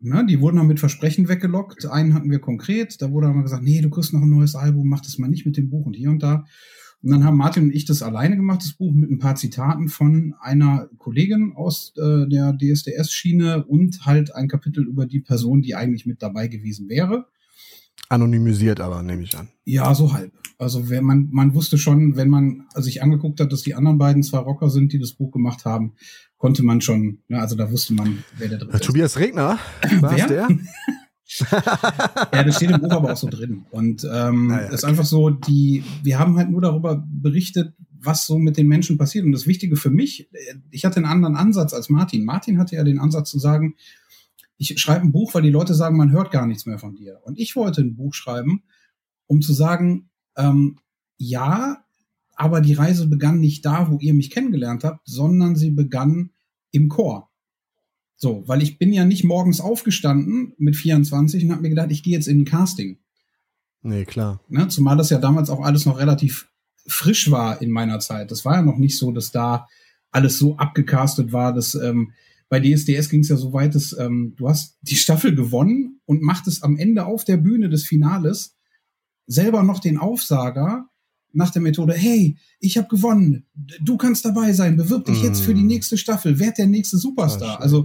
Na, 0.00 0.22
die 0.22 0.40
wurden 0.40 0.58
dann 0.58 0.68
mit 0.68 0.78
Versprechen 0.78 1.28
weggelockt. 1.28 1.86
Einen 1.86 2.14
hatten 2.14 2.30
wir 2.30 2.38
konkret, 2.38 3.02
da 3.02 3.10
wurde 3.10 3.28
mal 3.28 3.42
gesagt, 3.42 3.64
nee, 3.64 3.80
du 3.80 3.90
kriegst 3.90 4.12
noch 4.12 4.22
ein 4.22 4.30
neues 4.30 4.54
Album, 4.54 4.88
mach 4.88 5.00
das 5.00 5.18
mal 5.18 5.28
nicht 5.28 5.44
mit 5.44 5.56
dem 5.56 5.70
Buch 5.70 5.86
und 5.86 5.94
hier 5.94 6.10
und 6.10 6.22
da. 6.22 6.44
Und 7.02 7.10
dann 7.10 7.24
haben 7.24 7.36
Martin 7.36 7.64
und 7.64 7.74
ich 7.74 7.84
das 7.84 8.02
alleine 8.02 8.36
gemacht, 8.36 8.62
das 8.62 8.72
Buch 8.72 8.92
mit 8.92 9.10
ein 9.10 9.18
paar 9.18 9.36
Zitaten 9.36 9.88
von 9.88 10.34
einer 10.40 10.88
Kollegin 10.98 11.52
aus 11.54 11.92
äh, 11.96 12.28
der 12.28 12.56
DSDS-Schiene 12.56 13.64
und 13.66 14.04
halt 14.04 14.34
ein 14.34 14.48
Kapitel 14.48 14.84
über 14.84 15.06
die 15.06 15.20
Person, 15.20 15.62
die 15.62 15.76
eigentlich 15.76 16.06
mit 16.06 16.22
dabei 16.22 16.48
gewesen 16.48 16.88
wäre. 16.88 17.26
Anonymisiert 18.08 18.80
aber, 18.80 19.02
nehme 19.02 19.22
ich 19.22 19.36
an. 19.36 19.48
Ja, 19.64 19.94
so 19.94 20.12
halb. 20.12 20.32
Also 20.58 20.88
wenn 20.90 21.04
man, 21.04 21.28
man 21.30 21.54
wusste 21.54 21.78
schon, 21.78 22.16
wenn 22.16 22.28
man 22.28 22.64
sich 22.74 23.02
angeguckt 23.02 23.40
hat, 23.40 23.52
dass 23.52 23.62
die 23.62 23.74
anderen 23.74 23.98
beiden 23.98 24.22
zwei 24.22 24.38
Rocker 24.38 24.70
sind, 24.70 24.92
die 24.92 24.98
das 24.98 25.12
Buch 25.12 25.30
gemacht 25.30 25.64
haben, 25.64 25.94
konnte 26.36 26.64
man 26.64 26.80
schon, 26.80 27.18
ne, 27.28 27.40
also 27.40 27.54
da 27.54 27.70
wusste 27.70 27.94
man, 27.94 28.24
wer 28.36 28.48
der 28.48 28.58
dritte 28.58 28.76
ist. 28.76 28.84
Tobias 28.84 29.18
Regner, 29.18 29.58
war 30.00 30.16
wer? 30.16 30.26
der? 30.26 30.48
ja, 32.32 32.42
das 32.42 32.56
steht 32.56 32.70
im 32.70 32.80
Buch 32.80 32.90
aber 32.90 33.12
auch 33.12 33.16
so 33.16 33.28
drin. 33.28 33.66
Und 33.70 34.02
ähm, 34.04 34.50
ah, 34.50 34.60
ja, 34.60 34.64
okay. 34.64 34.74
ist 34.74 34.84
einfach 34.84 35.04
so, 35.04 35.28
die, 35.28 35.84
wir 36.02 36.18
haben 36.18 36.38
halt 36.38 36.50
nur 36.50 36.62
darüber 36.62 37.04
berichtet, 37.06 37.74
was 38.00 38.26
so 38.26 38.38
mit 38.38 38.56
den 38.56 38.66
Menschen 38.66 38.96
passiert. 38.96 39.26
Und 39.26 39.32
das 39.32 39.46
Wichtige 39.46 39.76
für 39.76 39.90
mich, 39.90 40.30
ich 40.70 40.84
hatte 40.84 40.96
einen 40.96 41.06
anderen 41.06 41.36
Ansatz 41.36 41.74
als 41.74 41.90
Martin. 41.90 42.24
Martin 42.24 42.58
hatte 42.58 42.76
ja 42.76 42.84
den 42.84 42.98
Ansatz 42.98 43.30
zu 43.30 43.38
sagen, 43.38 43.74
ich 44.58 44.78
schreibe 44.78 45.06
ein 45.06 45.12
Buch, 45.12 45.32
weil 45.34 45.42
die 45.42 45.50
Leute 45.50 45.72
sagen, 45.74 45.96
man 45.96 46.10
hört 46.10 46.32
gar 46.32 46.46
nichts 46.46 46.66
mehr 46.66 46.78
von 46.78 46.96
dir. 46.96 47.20
Und 47.24 47.38
ich 47.38 47.56
wollte 47.56 47.80
ein 47.80 47.94
Buch 47.94 48.12
schreiben, 48.12 48.64
um 49.26 49.40
zu 49.40 49.52
sagen, 49.52 50.10
ähm, 50.36 50.78
ja, 51.16 51.84
aber 52.34 52.60
die 52.60 52.74
Reise 52.74 53.06
begann 53.06 53.40
nicht 53.40 53.64
da, 53.64 53.90
wo 53.90 53.98
ihr 53.98 54.14
mich 54.14 54.30
kennengelernt 54.30 54.84
habt, 54.84 55.00
sondern 55.04 55.56
sie 55.56 55.70
begann 55.70 56.30
im 56.72 56.88
Chor. 56.88 57.30
So, 58.16 58.42
weil 58.46 58.62
ich 58.62 58.78
bin 58.78 58.92
ja 58.92 59.04
nicht 59.04 59.22
morgens 59.22 59.60
aufgestanden 59.60 60.52
mit 60.58 60.76
24 60.76 61.44
und 61.44 61.52
habe 61.52 61.62
mir 61.62 61.70
gedacht, 61.70 61.92
ich 61.92 62.02
gehe 62.02 62.14
jetzt 62.14 62.26
in 62.26 62.40
ein 62.40 62.44
Casting. 62.44 62.98
Nee, 63.82 64.04
klar. 64.04 64.40
Ne, 64.48 64.66
zumal 64.68 64.96
das 64.96 65.10
ja 65.10 65.18
damals 65.18 65.50
auch 65.50 65.60
alles 65.60 65.86
noch 65.86 65.98
relativ 65.98 66.48
frisch 66.86 67.30
war 67.30 67.62
in 67.62 67.70
meiner 67.70 68.00
Zeit. 68.00 68.32
Das 68.32 68.44
war 68.44 68.56
ja 68.56 68.62
noch 68.62 68.78
nicht 68.78 68.98
so, 68.98 69.12
dass 69.12 69.30
da 69.30 69.68
alles 70.10 70.38
so 70.38 70.56
abgecastet 70.56 71.32
war, 71.32 71.52
dass 71.52 71.74
ähm, 71.74 72.12
bei 72.48 72.60
DSDS 72.60 73.08
ging 73.10 73.20
es 73.20 73.28
ja 73.28 73.36
so 73.36 73.52
weit, 73.52 73.74
dass 73.74 73.96
ähm, 73.98 74.34
du 74.36 74.48
hast 74.48 74.78
die 74.82 74.96
Staffel 74.96 75.34
gewonnen 75.34 76.00
und 76.06 76.22
machtest 76.22 76.64
am 76.64 76.76
Ende 76.76 77.04
auf 77.04 77.24
der 77.24 77.36
Bühne 77.36 77.68
des 77.68 77.84
Finales 77.84 78.56
selber 79.26 79.62
noch 79.62 79.80
den 79.80 79.98
Aufsager 79.98 80.88
nach 81.32 81.50
der 81.50 81.60
Methode, 81.60 81.92
hey, 81.92 82.36
ich 82.58 82.78
habe 82.78 82.88
gewonnen, 82.88 83.44
du 83.82 83.98
kannst 83.98 84.24
dabei 84.24 84.52
sein, 84.54 84.76
bewirb 84.76 85.04
dich 85.04 85.22
mm. 85.22 85.24
jetzt 85.26 85.40
für 85.42 85.54
die 85.54 85.62
mm. 85.62 85.66
nächste 85.66 85.98
Staffel, 85.98 86.38
werd 86.38 86.56
der 86.56 86.66
nächste 86.66 86.96
Superstar. 86.96 87.60
Also 87.60 87.84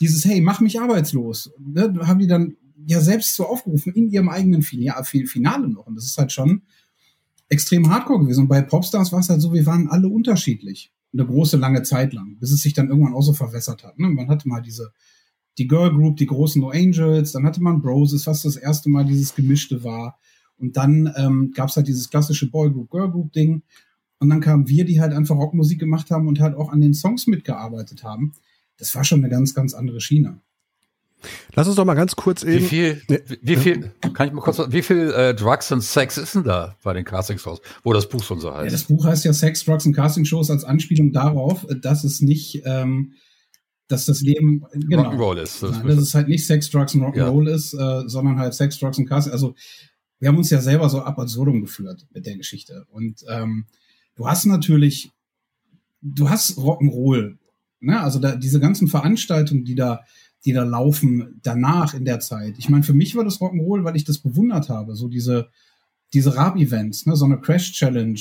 dieses, 0.00 0.24
hey, 0.24 0.40
mach 0.40 0.60
mich 0.60 0.80
arbeitslos, 0.80 1.50
ne, 1.58 1.92
haben 2.06 2.20
die 2.20 2.28
dann 2.28 2.56
ja 2.86 3.00
selbst 3.00 3.34
so 3.34 3.46
aufgerufen 3.46 3.92
in 3.94 4.10
ihrem 4.10 4.28
eigenen 4.28 4.62
Finale 4.62 5.68
noch. 5.68 5.86
Und 5.86 5.96
das 5.96 6.04
ist 6.04 6.18
halt 6.18 6.30
schon 6.30 6.62
extrem 7.48 7.90
hardcore 7.90 8.20
gewesen. 8.20 8.42
Und 8.42 8.48
bei 8.48 8.62
Popstars 8.62 9.10
war 9.12 9.20
es 9.20 9.28
halt 9.28 9.40
so, 9.40 9.52
wir 9.52 9.66
waren 9.66 9.88
alle 9.88 10.08
unterschiedlich 10.08 10.92
eine 11.14 11.26
große, 11.26 11.56
lange 11.56 11.82
Zeit 11.82 12.12
lang, 12.12 12.36
bis 12.38 12.50
es 12.50 12.62
sich 12.62 12.74
dann 12.74 12.88
irgendwann 12.88 13.14
auch 13.14 13.22
so 13.22 13.32
verwässert 13.32 13.84
hat. 13.84 13.98
Ne? 13.98 14.08
Man 14.08 14.28
hatte 14.28 14.48
mal 14.48 14.60
diese, 14.60 14.92
die 15.58 15.68
Girl 15.68 15.90
Group, 15.90 16.16
die 16.16 16.26
großen 16.26 16.60
No 16.60 16.70
Angels, 16.70 17.32
dann 17.32 17.44
hatte 17.44 17.62
man 17.62 17.80
Broses, 17.80 18.26
was 18.26 18.42
das 18.42 18.56
erste 18.56 18.90
Mal 18.90 19.04
dieses 19.04 19.34
Gemischte 19.34 19.84
war. 19.84 20.18
Und 20.56 20.76
dann 20.76 21.12
ähm, 21.16 21.52
gab 21.54 21.68
es 21.68 21.76
halt 21.76 21.88
dieses 21.88 22.10
klassische 22.10 22.50
Boy 22.50 22.70
Group, 22.70 22.90
Girl 22.90 23.10
Group 23.10 23.32
Ding. 23.32 23.62
Und 24.18 24.30
dann 24.30 24.40
kamen 24.40 24.68
wir, 24.68 24.84
die 24.84 25.00
halt 25.00 25.12
einfach 25.12 25.36
Rockmusik 25.36 25.78
gemacht 25.78 26.10
haben 26.10 26.28
und 26.28 26.40
halt 26.40 26.56
auch 26.56 26.70
an 26.70 26.80
den 26.80 26.94
Songs 26.94 27.26
mitgearbeitet 27.26 28.04
haben. 28.04 28.32
Das 28.76 28.94
war 28.94 29.04
schon 29.04 29.20
eine 29.20 29.28
ganz, 29.28 29.54
ganz 29.54 29.74
andere 29.74 30.00
Schiene. 30.00 30.40
Lass 31.54 31.66
uns 31.66 31.76
doch 31.76 31.84
mal 31.84 31.94
ganz 31.94 32.16
kurz 32.16 32.42
eben. 32.42 32.64
Wie 32.64 32.68
viel, 32.68 33.02
nee. 33.08 33.20
wie 33.42 33.56
viel, 33.56 33.92
kann 34.12 34.28
ich 34.28 34.32
mal 34.32 34.40
kurz, 34.40 34.60
wie 34.68 34.82
viel 34.82 35.12
äh, 35.12 35.34
Drugs 35.34 35.70
und 35.72 35.82
Sex 35.82 36.18
ist 36.18 36.34
denn 36.34 36.44
da 36.44 36.76
bei 36.82 36.92
den 36.92 37.04
Castingshows, 37.04 37.60
wo 37.82 37.92
das 37.92 38.08
Buch 38.08 38.22
schon 38.22 38.40
so 38.40 38.52
heißt? 38.52 38.66
Ja, 38.66 38.70
das 38.70 38.84
Buch 38.84 39.04
heißt 39.04 39.24
ja 39.24 39.32
Sex, 39.32 39.64
Drugs 39.64 39.86
und 39.86 39.94
Castingshows 39.94 40.50
als 40.50 40.64
Anspielung 40.64 41.12
darauf, 41.12 41.66
dass 41.80 42.04
es 42.04 42.20
nicht, 42.20 42.62
ähm, 42.64 43.12
dass 43.88 44.06
das 44.06 44.20
Leben 44.20 44.64
genau, 44.72 45.10
Rock'n'Roll 45.10 45.42
ist. 45.42 45.62
Das 45.62 45.72
nein, 45.72 45.88
dass 45.88 45.98
es 45.98 46.14
halt 46.14 46.28
nicht 46.28 46.46
Sex, 46.46 46.70
Drugs 46.70 46.94
und 46.94 47.02
Rock'n'Roll 47.02 47.48
ja. 47.48 47.54
ist, 47.54 47.74
äh, 47.74 48.08
sondern 48.08 48.38
halt 48.38 48.54
Sex, 48.54 48.78
Drugs 48.78 48.98
und 48.98 49.06
Casting. 49.06 49.32
Also 49.32 49.54
wir 50.18 50.28
haben 50.28 50.38
uns 50.38 50.50
ja 50.50 50.60
selber 50.60 50.88
so 50.88 51.02
ab 51.02 51.18
absurdum 51.18 51.60
geführt 51.60 52.06
mit 52.12 52.26
der 52.26 52.36
Geschichte. 52.36 52.86
Und 52.90 53.24
ähm, 53.28 53.66
du 54.14 54.26
hast 54.26 54.46
natürlich, 54.46 55.10
du 56.00 56.30
hast 56.30 56.56
Rock'n'Roll. 56.56 57.36
Ne? 57.80 58.00
Also 58.00 58.18
da, 58.18 58.34
diese 58.34 58.60
ganzen 58.60 58.88
Veranstaltungen, 58.88 59.64
die 59.64 59.74
da 59.74 60.02
die 60.44 60.52
da 60.52 60.64
laufen 60.64 61.40
danach 61.42 61.94
in 61.94 62.04
der 62.04 62.20
Zeit. 62.20 62.56
Ich 62.58 62.68
meine, 62.68 62.82
für 62.82 62.92
mich 62.92 63.16
war 63.16 63.24
das 63.24 63.40
Rock'n'Roll, 63.40 63.84
weil 63.84 63.96
ich 63.96 64.04
das 64.04 64.18
bewundert 64.18 64.68
habe, 64.68 64.94
so 64.94 65.08
diese, 65.08 65.48
diese 66.12 66.36
Rab-Events, 66.36 67.06
ne, 67.06 67.16
so 67.16 67.24
eine 67.24 67.40
Crash-Challenge, 67.40 68.20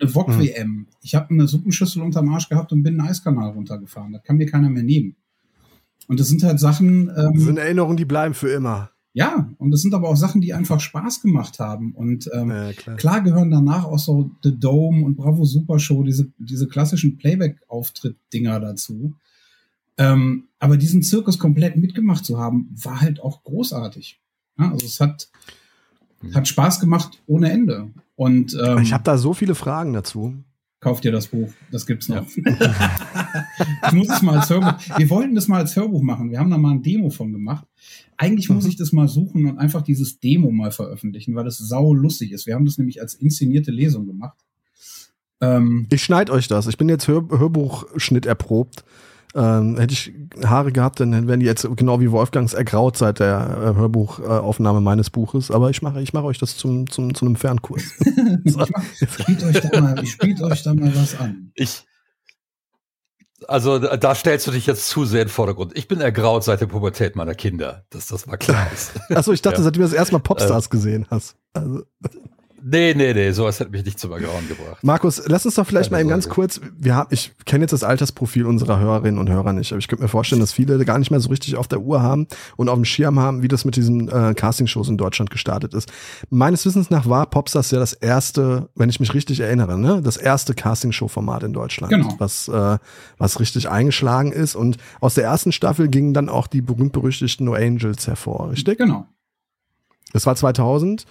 eine 0.00 0.08
VOG-WM. 0.08 0.68
Mhm. 0.68 0.86
Ich 1.02 1.14
habe 1.14 1.30
eine 1.30 1.46
Suppenschüssel 1.46 2.02
unterm 2.02 2.28
Arsch 2.30 2.48
gehabt 2.48 2.72
und 2.72 2.82
bin 2.82 2.98
einen 3.00 3.08
Eiskanal 3.08 3.50
runtergefahren. 3.50 4.12
Das 4.12 4.22
kann 4.22 4.36
mir 4.36 4.46
keiner 4.46 4.70
mehr 4.70 4.82
nehmen. 4.82 5.16
Und 6.08 6.20
das 6.20 6.28
sind 6.28 6.42
halt 6.42 6.60
Sachen. 6.60 7.10
Ähm, 7.16 7.32
das 7.34 7.44
sind 7.44 7.58
Erinnerungen, 7.58 7.96
die 7.96 8.04
bleiben 8.04 8.34
für 8.34 8.50
immer. 8.50 8.90
Ja, 9.14 9.50
und 9.58 9.70
das 9.70 9.82
sind 9.82 9.92
aber 9.92 10.08
auch 10.08 10.16
Sachen, 10.16 10.40
die 10.40 10.54
einfach 10.54 10.80
Spaß 10.80 11.20
gemacht 11.20 11.58
haben. 11.58 11.92
Und 11.92 12.30
ähm, 12.32 12.48
ja, 12.48 12.72
klar. 12.72 12.96
klar. 12.96 13.20
gehören 13.20 13.50
danach 13.50 13.84
auch 13.84 13.98
so 13.98 14.30
The 14.42 14.58
Dome 14.58 15.04
und 15.04 15.16
Bravo 15.16 15.44
Super 15.44 15.78
Show, 15.78 16.02
diese, 16.02 16.32
diese 16.38 16.66
klassischen 16.66 17.18
Playback-Auftritt-Dinger 17.18 18.58
dazu. 18.60 19.14
Ähm, 19.98 20.48
aber 20.58 20.76
diesen 20.76 21.02
Zirkus 21.02 21.38
komplett 21.38 21.76
mitgemacht 21.76 22.24
zu 22.24 22.38
haben, 22.38 22.68
war 22.72 23.00
halt 23.00 23.20
auch 23.20 23.42
großartig. 23.44 24.20
Ja, 24.58 24.70
also 24.70 24.86
es 24.86 25.00
hat, 25.00 25.28
mhm. 26.22 26.34
hat 26.34 26.48
Spaß 26.48 26.80
gemacht 26.80 27.22
ohne 27.26 27.50
Ende. 27.50 27.90
Und 28.14 28.56
ähm, 28.62 28.78
ich 28.78 28.92
habe 28.92 29.04
da 29.04 29.18
so 29.18 29.34
viele 29.34 29.54
Fragen 29.54 29.92
dazu. 29.92 30.34
Kauft 30.80 31.04
dir 31.04 31.12
das 31.12 31.28
Buch, 31.28 31.52
das 31.70 31.86
gibt's 31.86 32.08
noch. 32.08 32.26
Ja. 32.36 33.46
ich 33.86 33.92
muss 33.92 34.08
es 34.08 34.20
mal 34.20 34.38
als 34.38 34.50
Hörbuch. 34.50 34.74
Wir 34.96 35.10
wollten 35.10 35.36
das 35.36 35.46
mal 35.46 35.58
als 35.58 35.76
Hörbuch 35.76 36.02
machen. 36.02 36.30
Wir 36.30 36.40
haben 36.40 36.50
da 36.50 36.58
mal 36.58 36.72
ein 36.72 36.82
Demo 36.82 37.10
von 37.10 37.32
gemacht. 37.32 37.64
Eigentlich 38.16 38.48
mhm. 38.48 38.56
muss 38.56 38.66
ich 38.66 38.76
das 38.76 38.92
mal 38.92 39.06
suchen 39.06 39.46
und 39.46 39.58
einfach 39.58 39.82
dieses 39.82 40.18
Demo 40.18 40.50
mal 40.50 40.72
veröffentlichen, 40.72 41.36
weil 41.36 41.44
das 41.44 41.58
sau 41.58 41.94
lustig 41.94 42.32
ist. 42.32 42.46
Wir 42.46 42.56
haben 42.56 42.64
das 42.64 42.78
nämlich 42.78 43.00
als 43.00 43.14
inszenierte 43.14 43.70
Lesung 43.70 44.06
gemacht. 44.06 44.38
Ähm, 45.40 45.86
ich 45.90 46.02
schneide 46.02 46.32
euch 46.32 46.48
das. 46.48 46.66
Ich 46.66 46.78
bin 46.78 46.88
jetzt 46.88 47.06
Hör 47.06 47.28
Hörbuchschnitt 47.28 48.26
erprobt. 48.26 48.84
Ähm, 49.34 49.78
hätte 49.78 49.94
ich 49.94 50.12
Haare 50.44 50.72
gehabt, 50.72 51.00
dann 51.00 51.26
wären 51.26 51.40
die 51.40 51.46
jetzt 51.46 51.66
genau 51.76 52.00
wie 52.00 52.10
Wolfgangs 52.10 52.52
ergraut 52.52 52.98
seit 52.98 53.18
der 53.18 53.72
äh, 53.74 53.78
Hörbuchaufnahme 53.78 54.82
meines 54.82 55.08
Buches. 55.08 55.50
Aber 55.50 55.70
ich 55.70 55.80
mache 55.80 56.02
ich 56.02 56.12
mache 56.12 56.24
euch 56.26 56.38
das 56.38 56.56
zum, 56.58 56.88
zum, 56.90 57.14
zu 57.14 57.24
einem 57.24 57.36
Fernkurs. 57.36 57.82
so. 58.44 58.64
spielt 58.94 59.42
euch 59.44 59.60
da 59.60 59.80
mal, 59.80 60.06
spielt 60.06 60.42
euch 60.42 60.62
da 60.62 60.74
mal 60.74 60.94
was 60.94 61.18
an. 61.18 61.50
Ich, 61.54 61.84
Also 63.48 63.78
da 63.78 64.14
stellst 64.14 64.46
du 64.46 64.50
dich 64.50 64.66
jetzt 64.66 64.88
zu 64.88 65.06
sehr 65.06 65.22
in 65.22 65.28
den 65.28 65.32
Vordergrund. 65.32 65.76
Ich 65.76 65.88
bin 65.88 66.02
ergraut 66.02 66.44
seit 66.44 66.60
der 66.60 66.66
Pubertät 66.66 67.16
meiner 67.16 67.34
Kinder, 67.34 67.86
dass 67.88 68.08
das 68.08 68.26
mal 68.26 68.36
klar 68.36 68.66
ist. 68.74 68.92
Achso, 69.10 69.32
ich 69.32 69.40
dachte, 69.40 69.58
ja. 69.58 69.64
seitdem 69.64 69.80
du 69.80 69.88
das 69.88 69.96
erste 69.96 70.12
Mal 70.12 70.20
Popstars 70.20 70.66
äh, 70.66 70.70
gesehen 70.70 71.06
hast. 71.10 71.36
Also. 71.54 71.84
Nee, 72.64 72.94
nee, 72.94 73.12
nee, 73.12 73.32
sowas 73.32 73.58
hat 73.58 73.70
mich 73.70 73.84
nicht 73.84 73.98
zum 73.98 74.12
Ergrauen 74.12 74.46
gebracht. 74.46 74.82
Markus, 74.82 75.22
lass 75.26 75.44
uns 75.44 75.56
doch 75.56 75.66
vielleicht 75.66 75.90
Keine 75.90 75.96
mal 75.96 76.00
eben 76.02 76.10
ganz 76.10 76.28
kurz, 76.28 76.60
wir 76.78 76.94
haben, 76.94 77.08
ich 77.10 77.32
kenne 77.44 77.64
jetzt 77.64 77.72
das 77.72 77.82
Altersprofil 77.82 78.46
unserer 78.46 78.78
Hörerinnen 78.78 79.18
und 79.18 79.28
Hörer 79.28 79.52
nicht, 79.52 79.72
aber 79.72 79.80
ich 79.80 79.88
könnte 79.88 80.02
mir 80.02 80.08
vorstellen, 80.08 80.40
dass 80.40 80.52
viele 80.52 80.84
gar 80.84 80.98
nicht 80.98 81.10
mehr 81.10 81.18
so 81.18 81.28
richtig 81.28 81.56
auf 81.56 81.66
der 81.66 81.80
Uhr 81.80 82.02
haben 82.02 82.28
und 82.56 82.68
auf 82.68 82.76
dem 82.76 82.84
Schirm 82.84 83.18
haben, 83.18 83.42
wie 83.42 83.48
das 83.48 83.64
mit 83.64 83.74
diesen 83.74 84.08
äh, 84.08 84.34
Castingshows 84.34 84.88
in 84.88 84.96
Deutschland 84.96 85.30
gestartet 85.30 85.74
ist. 85.74 85.90
Meines 86.30 86.64
Wissens 86.64 86.88
nach 86.88 87.08
war 87.08 87.26
Popstars 87.26 87.72
ja 87.72 87.80
das 87.80 87.94
erste, 87.94 88.68
wenn 88.76 88.88
ich 88.88 89.00
mich 89.00 89.12
richtig 89.12 89.40
erinnere, 89.40 89.76
ne, 89.78 90.00
das 90.02 90.16
erste 90.16 90.54
Castingshow-Format 90.54 91.42
in 91.42 91.52
Deutschland, 91.52 91.92
genau. 91.92 92.14
was, 92.18 92.46
äh, 92.46 92.78
was 93.18 93.40
richtig 93.40 93.70
eingeschlagen 93.70 94.30
ist 94.30 94.54
und 94.54 94.76
aus 95.00 95.14
der 95.14 95.24
ersten 95.24 95.50
Staffel 95.50 95.88
gingen 95.88 96.14
dann 96.14 96.28
auch 96.28 96.46
die 96.46 96.60
berühmt-berüchtigten 96.60 97.44
No 97.44 97.54
Angels 97.54 98.06
hervor, 98.06 98.50
richtig? 98.50 98.78
Genau. 98.78 99.06
Das 100.12 100.26
war 100.26 100.36
2000. 100.36 101.06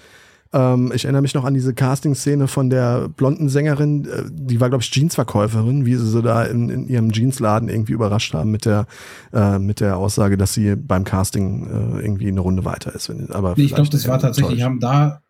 Ähm, 0.54 0.92
ich 0.94 1.06
erinnere 1.06 1.22
mich 1.22 1.34
noch 1.34 1.46
an 1.46 1.54
diese 1.54 1.74
Casting-Szene 1.74 2.48
von 2.48 2.70
der 2.70 3.08
blonden 3.08 3.48
Sängerin, 3.48 4.06
äh, 4.06 4.24
die 4.30 4.60
war, 4.60 4.70
glaube 4.70 4.84
ich, 4.84 4.92
Jeansverkäuferin, 4.94 5.86
wie 5.86 5.96
sie 5.96 6.08
so 6.08 6.22
da 6.22 6.44
in, 6.44 6.70
in 6.70 6.88
ihrem 6.88 7.12
Jeansladen 7.12 7.70
irgendwie 7.70 7.94
überrascht 7.94 8.34
haben 8.34 8.52
mit 8.52 8.66
der, 8.66 8.86
äh, 9.32 9.60
mit 9.60 9.80
der 9.80 9.98
Aussage, 9.98 10.38
dass 10.38 10.54
sie 10.54 10.76
beim 10.76 11.06
Casting 11.06 11.68
äh, 11.68 12.02
irgendwie 12.02 12.28
eine 12.28 12.42
Runde 12.42 12.66
weiter 12.66 12.94
ist. 12.94 13.10
Aber 13.30 13.54
nee, 13.56 13.64
ich 13.64 13.76
glaube, 13.76 13.90
das 13.90 14.08
war 14.08 14.20
tatsächlich, 14.20 14.58
die 14.58 14.64
haben 14.64 14.82
da 14.82 15.22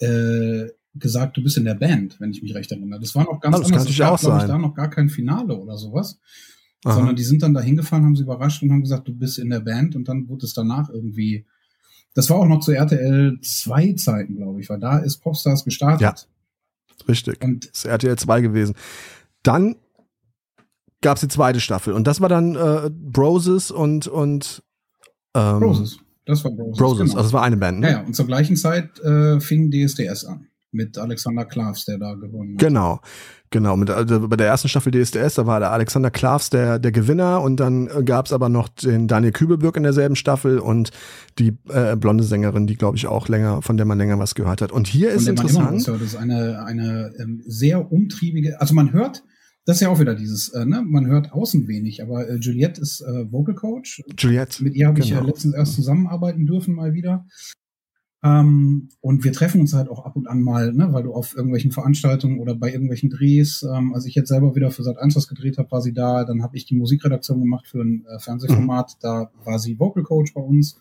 äh, 0.00 0.66
gesagt, 0.94 1.36
du 1.36 1.42
bist 1.42 1.56
in 1.56 1.64
der 1.64 1.74
Band, 1.74 2.20
wenn 2.20 2.30
ich 2.30 2.42
mich 2.42 2.54
recht 2.54 2.70
erinnere. 2.70 3.00
Das 3.00 3.14
war 3.14 3.24
noch 3.24 3.40
ganz 3.40 3.56
ja, 3.56 3.60
das 3.60 3.70
anders. 3.70 3.84
Kann 3.84 3.92
es 3.92 3.98
gab, 3.98 4.20
glaube 4.20 4.38
ich, 4.38 4.48
da 4.48 4.58
noch 4.58 4.74
gar 4.74 4.90
kein 4.90 5.08
Finale 5.08 5.56
oder 5.56 5.76
sowas. 5.76 6.18
Aha. 6.84 6.94
Sondern 6.94 7.16
die 7.16 7.24
sind 7.24 7.42
dann 7.42 7.54
da 7.54 7.60
hingefahren, 7.60 8.04
haben 8.04 8.16
sie 8.16 8.22
überrascht 8.22 8.62
und 8.62 8.70
haben 8.70 8.82
gesagt, 8.82 9.08
du 9.08 9.14
bist 9.14 9.38
in 9.38 9.50
der 9.50 9.60
Band 9.60 9.96
und 9.96 10.06
dann 10.08 10.28
wurde 10.28 10.46
es 10.46 10.54
danach 10.54 10.90
irgendwie 10.90 11.46
das 12.18 12.30
war 12.30 12.38
auch 12.38 12.46
noch 12.46 12.58
zu 12.58 12.72
RTL 12.72 13.38
2 13.40 13.92
Zeiten, 13.92 14.34
glaube 14.34 14.60
ich, 14.60 14.68
weil 14.68 14.80
da 14.80 14.98
ist 14.98 15.18
Popstars 15.18 15.64
gestartet. 15.64 16.00
Ja, 16.00 16.14
richtig. 17.06 17.40
Und 17.40 17.70
das 17.70 17.78
ist 17.78 17.84
RTL 17.84 18.18
2 18.18 18.40
gewesen. 18.40 18.74
Dann 19.44 19.76
gab 21.00 21.16
es 21.16 21.20
die 21.20 21.28
zweite 21.28 21.60
Staffel 21.60 21.92
und 21.92 22.08
das 22.08 22.20
war 22.20 22.28
dann 22.28 22.56
äh, 22.56 22.90
Broses 22.90 23.70
und 23.70 24.08
und 24.08 24.64
ähm, 25.32 25.60
Broses. 25.60 26.00
Das 26.24 26.42
war 26.42 26.50
Broses. 26.50 26.76
Broses, 26.76 26.98
genau. 26.98 27.12
also 27.18 27.22
das 27.22 27.32
war 27.32 27.44
eine 27.44 27.56
Band. 27.56 27.78
Ne? 27.78 27.86
Ja, 27.86 27.98
ja, 27.98 28.04
und 28.04 28.14
zur 28.14 28.26
gleichen 28.26 28.56
Zeit 28.56 28.98
äh, 28.98 29.38
fing 29.38 29.70
DSDS 29.70 30.24
an 30.24 30.48
mit 30.70 30.98
Alexander 30.98 31.44
Klavs, 31.44 31.84
der 31.84 31.98
da 31.98 32.14
gewonnen 32.14 32.54
hat. 32.54 32.60
Genau. 32.60 33.00
Genau, 33.50 33.78
mit, 33.78 33.88
also 33.88 34.28
bei 34.28 34.36
der 34.36 34.46
ersten 34.46 34.68
Staffel 34.68 34.92
DSDS, 34.92 35.36
da 35.36 35.46
war 35.46 35.58
der 35.58 35.72
Alexander 35.72 36.10
Klavs 36.10 36.50
der, 36.50 36.78
der 36.78 36.92
Gewinner 36.92 37.40
und 37.40 37.58
dann 37.58 37.88
äh, 37.88 38.02
gab's 38.02 38.32
aber 38.32 38.50
noch 38.50 38.68
den 38.68 39.08
Daniel 39.08 39.32
Kübelbürg 39.32 39.74
in 39.78 39.84
derselben 39.84 40.16
Staffel 40.16 40.58
und 40.58 40.90
die 41.38 41.56
äh, 41.70 41.96
blonde 41.96 42.24
Sängerin, 42.24 42.66
die 42.66 42.76
glaube 42.76 42.98
ich 42.98 43.06
auch 43.06 43.28
länger, 43.28 43.62
von 43.62 43.78
der 43.78 43.86
man 43.86 43.96
länger 43.96 44.18
was 44.18 44.34
gehört 44.34 44.60
hat. 44.60 44.70
Und 44.70 44.86
hier 44.86 45.10
von 45.10 45.18
ist 45.18 45.28
interessant. 45.28 45.86
hört, 45.86 46.02
das 46.02 46.08
ist 46.08 46.16
eine, 46.16 46.62
eine 46.66 47.14
ähm, 47.18 47.42
sehr 47.46 47.90
umtriebige, 47.90 48.60
also 48.60 48.74
man 48.74 48.92
hört, 48.92 49.24
das 49.64 49.76
ist 49.76 49.80
ja 49.80 49.88
auch 49.88 50.00
wieder 50.00 50.14
dieses, 50.14 50.50
äh, 50.50 50.66
ne? 50.66 50.82
man 50.86 51.06
hört 51.06 51.32
außen 51.32 51.68
wenig, 51.68 52.02
aber 52.02 52.28
äh, 52.28 52.36
Juliette 52.36 52.82
ist 52.82 53.00
äh, 53.00 53.32
Vocal 53.32 53.54
Coach. 53.54 54.02
Juliette. 54.18 54.62
Mit 54.62 54.74
ihr 54.74 54.88
habe 54.88 55.00
genau. 55.00 55.06
ich 55.06 55.12
ja 55.12 55.20
letztens 55.20 55.54
erst 55.54 55.74
zusammenarbeiten 55.74 56.44
dürfen 56.44 56.74
mal 56.74 56.92
wieder. 56.92 57.26
Ähm, 58.22 58.88
und 59.00 59.22
wir 59.22 59.32
treffen 59.32 59.60
uns 59.60 59.74
halt 59.74 59.88
auch 59.88 60.04
ab 60.04 60.16
und 60.16 60.26
an 60.26 60.42
mal, 60.42 60.72
ne, 60.72 60.92
weil 60.92 61.04
du 61.04 61.12
auf 61.12 61.36
irgendwelchen 61.36 61.70
Veranstaltungen 61.70 62.40
oder 62.40 62.56
bei 62.56 62.72
irgendwelchen 62.72 63.10
Drehs, 63.10 63.62
ähm, 63.62 63.94
als 63.94 64.06
ich 64.06 64.14
jetzt 64.16 64.28
selber 64.28 64.56
wieder 64.56 64.72
für 64.72 64.82
Sat 64.82 64.98
1 64.98 65.14
was 65.14 65.28
gedreht 65.28 65.56
habe, 65.58 65.70
war 65.70 65.80
sie 65.80 65.92
da, 65.92 66.24
dann 66.24 66.42
habe 66.42 66.56
ich 66.56 66.64
die 66.64 66.74
Musikredaktion 66.74 67.40
gemacht 67.40 67.68
für 67.68 67.80
ein 67.80 68.04
äh, 68.06 68.18
Fernsehformat, 68.18 68.94
mhm. 68.96 68.98
da 69.00 69.30
war 69.44 69.58
sie 69.60 69.78
Vocal 69.78 70.02
Coach 70.02 70.34
bei 70.34 70.40
uns. 70.40 70.80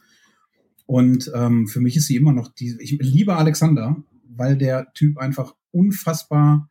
Und 0.88 1.32
ähm, 1.36 1.68
für 1.68 1.82
mich 1.82 1.98
ist 1.98 2.08
sie 2.08 2.16
immer 2.16 2.32
noch 2.32 2.48
die, 2.48 2.76
ich 2.80 2.98
liebe 3.00 3.36
Alexander, 3.36 3.98
weil 4.36 4.58
der 4.58 4.92
Typ 4.94 5.18
einfach 5.18 5.54
unfassbar 5.72 6.70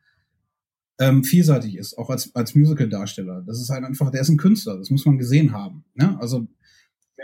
ähm, 0.99 1.23
vielseitig 1.23 1.77
ist, 1.77 1.97
auch 1.97 2.09
als, 2.09 2.35
als 2.35 2.55
Musical-Darsteller. 2.55 3.43
Das 3.45 3.61
ist 3.61 3.69
halt 3.69 3.83
einfach, 3.83 4.09
der 4.09 4.21
ist 4.21 4.29
ein 4.29 4.37
Künstler, 4.37 4.77
das 4.77 4.89
muss 4.89 5.05
man 5.05 5.17
gesehen 5.17 5.53
haben. 5.53 5.85
Ne? 5.93 6.17
Also 6.19 6.47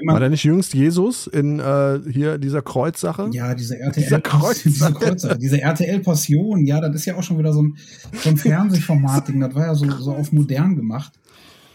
war 0.06 0.20
der 0.20 0.30
nicht 0.30 0.44
jüngst 0.44 0.74
Jesus 0.74 1.28
in 1.28 1.60
äh, 1.60 2.00
hier 2.12 2.38
dieser 2.38 2.62
Kreuzsache? 2.62 3.30
Ja, 3.32 3.54
diese 3.54 3.78
RTL, 3.80 4.04
dieser 4.04 4.22
Kreuz 4.22 4.64
diese, 4.64 4.92
Kreuzsache, 4.92 5.38
diese 5.38 5.62
RTL-Passion, 5.62 6.66
ja, 6.66 6.82
das 6.82 6.96
ist 6.96 7.06
ja 7.06 7.16
auch 7.16 7.24
schon 7.24 7.38
wieder 7.38 7.54
so 7.54 7.62
ein, 7.62 7.78
so 8.14 8.30
ein 8.30 8.38
Fernsehformat-Ding, 8.38 9.40
das 9.40 9.54
war 9.56 9.68
ja 9.68 9.76
so, 9.76 9.90
so 9.92 10.14
auf 10.14 10.32
modern 10.32 10.76
gemacht. 10.76 11.14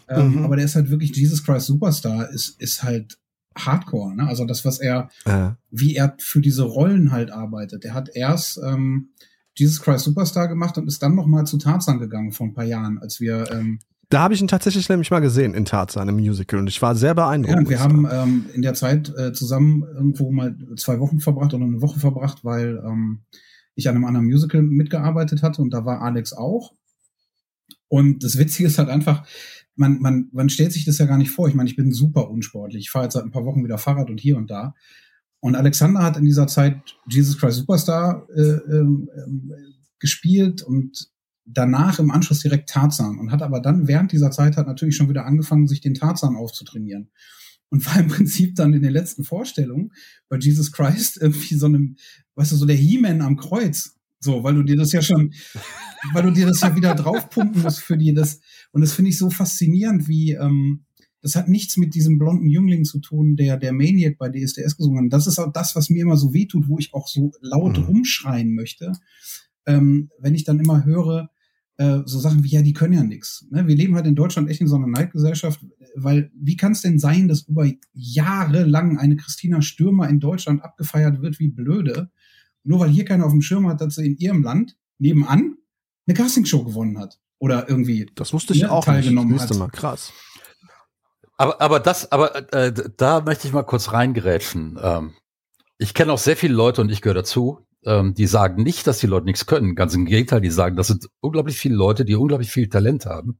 Ähm, 0.09 0.37
mhm. 0.37 0.44
Aber 0.44 0.57
der 0.57 0.64
ist 0.64 0.74
halt 0.74 0.90
wirklich 0.90 1.14
Jesus 1.14 1.44
Christ 1.44 1.66
Superstar, 1.66 2.31
ist, 2.31 2.61
ist 2.61 2.83
halt 2.83 3.18
Hardcore, 3.57 4.14
ne? 4.14 4.26
Also 4.26 4.44
das, 4.44 4.64
was 4.64 4.78
er, 4.78 5.11
äh. 5.24 5.50
wie 5.70 5.96
er 5.96 6.14
für 6.18 6.40
diese 6.40 6.62
Rollen 6.62 7.12
halt 7.12 7.31
arbeitet. 7.31 7.85
Er 7.85 7.94
hat 7.94 8.11
erst 8.14 8.59
ähm, 8.64 9.11
Jesus 9.54 9.81
Christ 9.81 10.04
Superstar 10.04 10.48
gemacht 10.48 10.78
und 10.78 10.87
ist 10.87 11.02
dann 11.02 11.14
noch 11.14 11.26
mal 11.26 11.44
zu 11.44 11.59
Tarzan 11.59 11.98
gegangen 11.98 12.33
vor 12.33 12.46
ein 12.46 12.54
paar 12.54 12.64
Jahren, 12.64 12.98
als 12.98 13.20
wir 13.20 13.50
ähm, 13.50 13.81
da 14.11 14.21
habe 14.21 14.35
ich 14.35 14.40
ihn 14.40 14.49
tatsächlich 14.49 14.88
nämlich 14.88 15.11
mal 15.11 15.21
gesehen 15.21 15.55
in 15.55 15.64
Tarzan 15.64 16.09
im 16.09 16.16
Musical 16.16 16.61
und 16.61 16.66
ich 16.68 16.81
war 16.81 16.94
sehr 16.94 17.14
beeindruckt. 17.14 17.62
Ja, 17.62 17.68
wir 17.68 17.81
haben 17.81 18.09
ähm, 18.11 18.47
in 18.55 18.62
der 18.62 18.75
Zeit 18.75 19.12
äh, 19.16 19.33
zusammen 19.33 19.83
irgendwo 19.83 20.31
mal 20.31 20.57
zwei 20.77 20.99
Wochen 20.99 21.21
verbracht 21.21 21.53
oder 21.53 21.64
eine 21.64 21.83
Woche 21.83 22.01
verbracht, 22.01 22.44
weil 22.44 22.83
ähm, 22.85 23.21
ich 23.75 23.88
an 23.88 23.97
einem 23.97 24.07
anderen 24.07 24.27
Musical 24.27 24.62
mitgearbeitet 24.62 25.42
hatte 25.42 25.61
und 25.61 25.71
da 25.73 25.85
war 25.85 26.01
Alex 26.01 26.33
auch. 26.33 26.75
Und 27.88 28.25
das 28.25 28.38
Witzige 28.38 28.68
ist 28.68 28.79
halt 28.79 28.88
einfach, 28.88 29.27
man, 29.77 30.01
man, 30.01 30.29
man 30.33 30.49
stellt 30.49 30.73
sich 30.73 30.85
das 30.85 30.99
ja 30.99 31.07
gar 31.07 31.18
nicht 31.18 31.31
vor. 31.31 31.49
Ich 31.49 31.55
meine, 31.55 31.68
ich 31.68 31.77
bin 31.77 31.92
super 31.92 32.31
unsportlich. 32.31 32.85
Ich 32.85 32.90
fahre 32.90 33.05
jetzt 33.05 33.14
seit 33.14 33.25
ein 33.25 33.31
paar 33.31 33.44
Wochen 33.44 33.62
wieder 33.62 33.79
Fahrrad 33.79 34.11
und 34.11 34.21
hier 34.21 34.37
und 34.37 34.51
da. 34.51 34.75
Und 35.40 35.55
Alexander 35.55 36.03
hat 36.03 36.16
in 36.16 36.25
dieser 36.25 36.49
Zeit 36.49 36.81
Jesus 37.09 37.38
Christ 37.38 37.59
Superstar 37.59 38.27
äh, 38.35 38.40
äh, 38.40 38.87
gespielt 40.01 40.62
und 40.62 41.09
danach 41.51 41.99
im 41.99 42.11
Anschluss 42.11 42.41
direkt 42.41 42.69
Tarzan 42.69 43.19
und 43.19 43.33
hat 43.33 43.43
aber 43.43 43.61
dann 43.61 43.89
während 43.89 44.13
dieser 44.13 44.31
Zeit 44.31 44.57
hat 44.57 44.67
natürlich 44.67 44.97
schon 44.97 45.09
wieder 45.09 45.25
angefangen, 45.25 45.67
sich 45.67 45.81
den 45.81 45.95
Tarzan 45.95 46.37
aufzutrainieren. 46.37 47.11
Und 47.71 47.85
war 47.85 48.01
im 48.01 48.09
Prinzip 48.09 48.55
dann 48.55 48.73
in 48.73 48.81
den 48.81 48.93
letzten 48.93 49.25
Vorstellungen 49.25 49.93
bei 50.31 50.39
Jesus 50.39 50.73
Christ 50.73 51.19
irgendwie 51.21 51.55
so 51.55 51.67
einem, 51.67 51.97
weißt 52.35 52.53
du, 52.53 52.57
so 52.57 52.65
der 52.65 52.77
He-Man 52.77 53.21
am 53.21 53.37
Kreuz. 53.37 53.95
So, 54.21 54.43
weil 54.43 54.55
du 54.55 54.63
dir 54.63 54.77
das 54.77 54.93
ja 54.93 55.03
schon, 55.03 55.35
weil 56.15 56.23
du 56.23 56.31
dir 56.31 56.47
das 56.47 56.61
ja 56.63 56.75
wieder 56.75 56.95
draufpumpen 56.95 57.63
musst 57.63 57.81
für 57.81 57.99
die 57.99 58.15
das. 58.15 58.41
Und 58.73 58.81
das 58.81 58.93
finde 58.93 59.11
ich 59.11 59.19
so 59.19 59.31
faszinierend, 59.31 60.09
wie, 60.09 60.33
ähm, 60.33 60.87
das 61.21 61.37
hat 61.37 61.49
nichts 61.49 61.77
mit 61.77 61.95
diesem 61.95 62.19
blonden 62.19 62.49
Jüngling 62.49 62.85
zu 62.85 63.01
tun, 63.01 63.37
der 63.37 63.59
der 63.59 63.73
Maniac 63.73 64.17
bei 64.19 64.31
DSDS 64.31 64.77
gesungen 64.77 65.05
hat. 65.05 65.13
Das 65.13 65.27
ist 65.27 65.39
auch 65.39 65.53
das, 65.53 65.77
was 65.77 65.91
mir 65.91 66.03
immer 66.03 66.17
so 66.17 66.33
wehtut, 66.33 66.69
wo 66.69 66.79
ich 66.79 66.95
auch 66.95 67.07
so 67.07 67.33
laut 67.41 67.79
mhm. 67.79 67.85
rumschreien 67.85 68.55
möchte. 68.55 68.93
Ähm, 69.67 70.11
wenn 70.19 70.35
ich 70.35 70.45
dann 70.45 70.59
immer 70.59 70.85
höre, 70.85 71.31
äh, 71.79 72.01
so 72.05 72.19
Sachen 72.19 72.45
wie, 72.45 72.49
ja, 72.49 72.62
die 72.62 72.73
können 72.73 72.93
ja 72.93 73.03
nichts. 73.03 73.47
Ne? 73.51 73.67
Wir 73.67 73.77
leben 73.77 73.95
halt 73.95 74.07
in 74.07 74.17
Deutschland 74.17 74.51
echt 74.51 74.61
in 74.61 74.67
so 74.67 74.77
einer 74.77 74.88
Neidgesellschaft, 74.88 75.64
weil 75.95 76.31
wie 76.35 76.57
kann 76.57 76.73
es 76.73 76.83
denn 76.83 76.99
sein, 76.99 77.29
dass 77.29 77.43
über 77.43 77.67
Jahre 77.93 78.64
lang 78.64 78.99
eine 78.99 79.17
Christina 79.17 79.62
Stürmer 79.62 80.09
in 80.09 80.21
Deutschland 80.21 80.62
abgefeiert 80.62 81.23
wird 81.23 81.38
wie 81.38 81.49
blöde, 81.49 82.11
nur 82.64 82.81
weil 82.81 82.91
hier 82.91 83.05
keiner 83.05 83.25
auf 83.25 83.33
dem 83.33 83.43
Schirm 83.43 83.69
hat, 83.69 83.81
dass 83.81 83.95
sie 83.95 84.07
in 84.07 84.17
ihrem 84.19 84.43
Land 84.43 84.77
nebenan 84.99 85.57
eine 86.07 86.17
Castingshow 86.17 86.64
gewonnen 86.64 86.99
hat 86.99 87.21
oder 87.38 87.69
irgendwie 87.69 88.11
das 88.14 88.33
wusste 88.33 88.55
ich 88.55 88.67
auch 88.67 88.85
teilgenommen 88.85 89.33
nicht. 89.33 89.43
hat. 89.43 89.57
Mal. 89.57 89.69
Krass. 89.69 90.12
Aber, 91.37 91.61
aber 91.61 91.79
das, 91.79 92.11
aber 92.11 92.53
äh, 92.53 92.73
da 92.97 93.21
möchte 93.21 93.47
ich 93.47 93.55
mal 93.55 93.62
kurz 93.62 93.93
reingerätschen. 93.93 94.79
Ähm, 94.83 95.14
ich 95.79 95.95
kenne 95.95 96.12
auch 96.12 96.19
sehr 96.19 96.37
viele 96.37 96.55
Leute 96.55 96.81
und 96.81 96.91
ich 96.91 97.01
gehöre 97.03 97.14
dazu, 97.14 97.67
ähm, 97.85 98.14
die 98.14 98.27
sagen 98.27 98.62
nicht, 98.62 98.87
dass 98.87 98.99
die 98.99 99.07
Leute 99.07 99.27
nichts 99.27 99.47
können. 99.47 99.75
Ganz 99.75 99.95
im 99.95 100.07
Gegenteil, 100.07 100.41
die 100.41 100.51
sagen, 100.51 100.77
das 100.77 100.88
sind 100.88 101.09
unglaublich 101.21 101.59
viele 101.59 101.77
Leute, 101.77 102.05
die 102.05 102.14
unglaublich 102.14 102.51
viel 102.51 102.69
Talent 102.69 103.07
haben. 103.07 103.38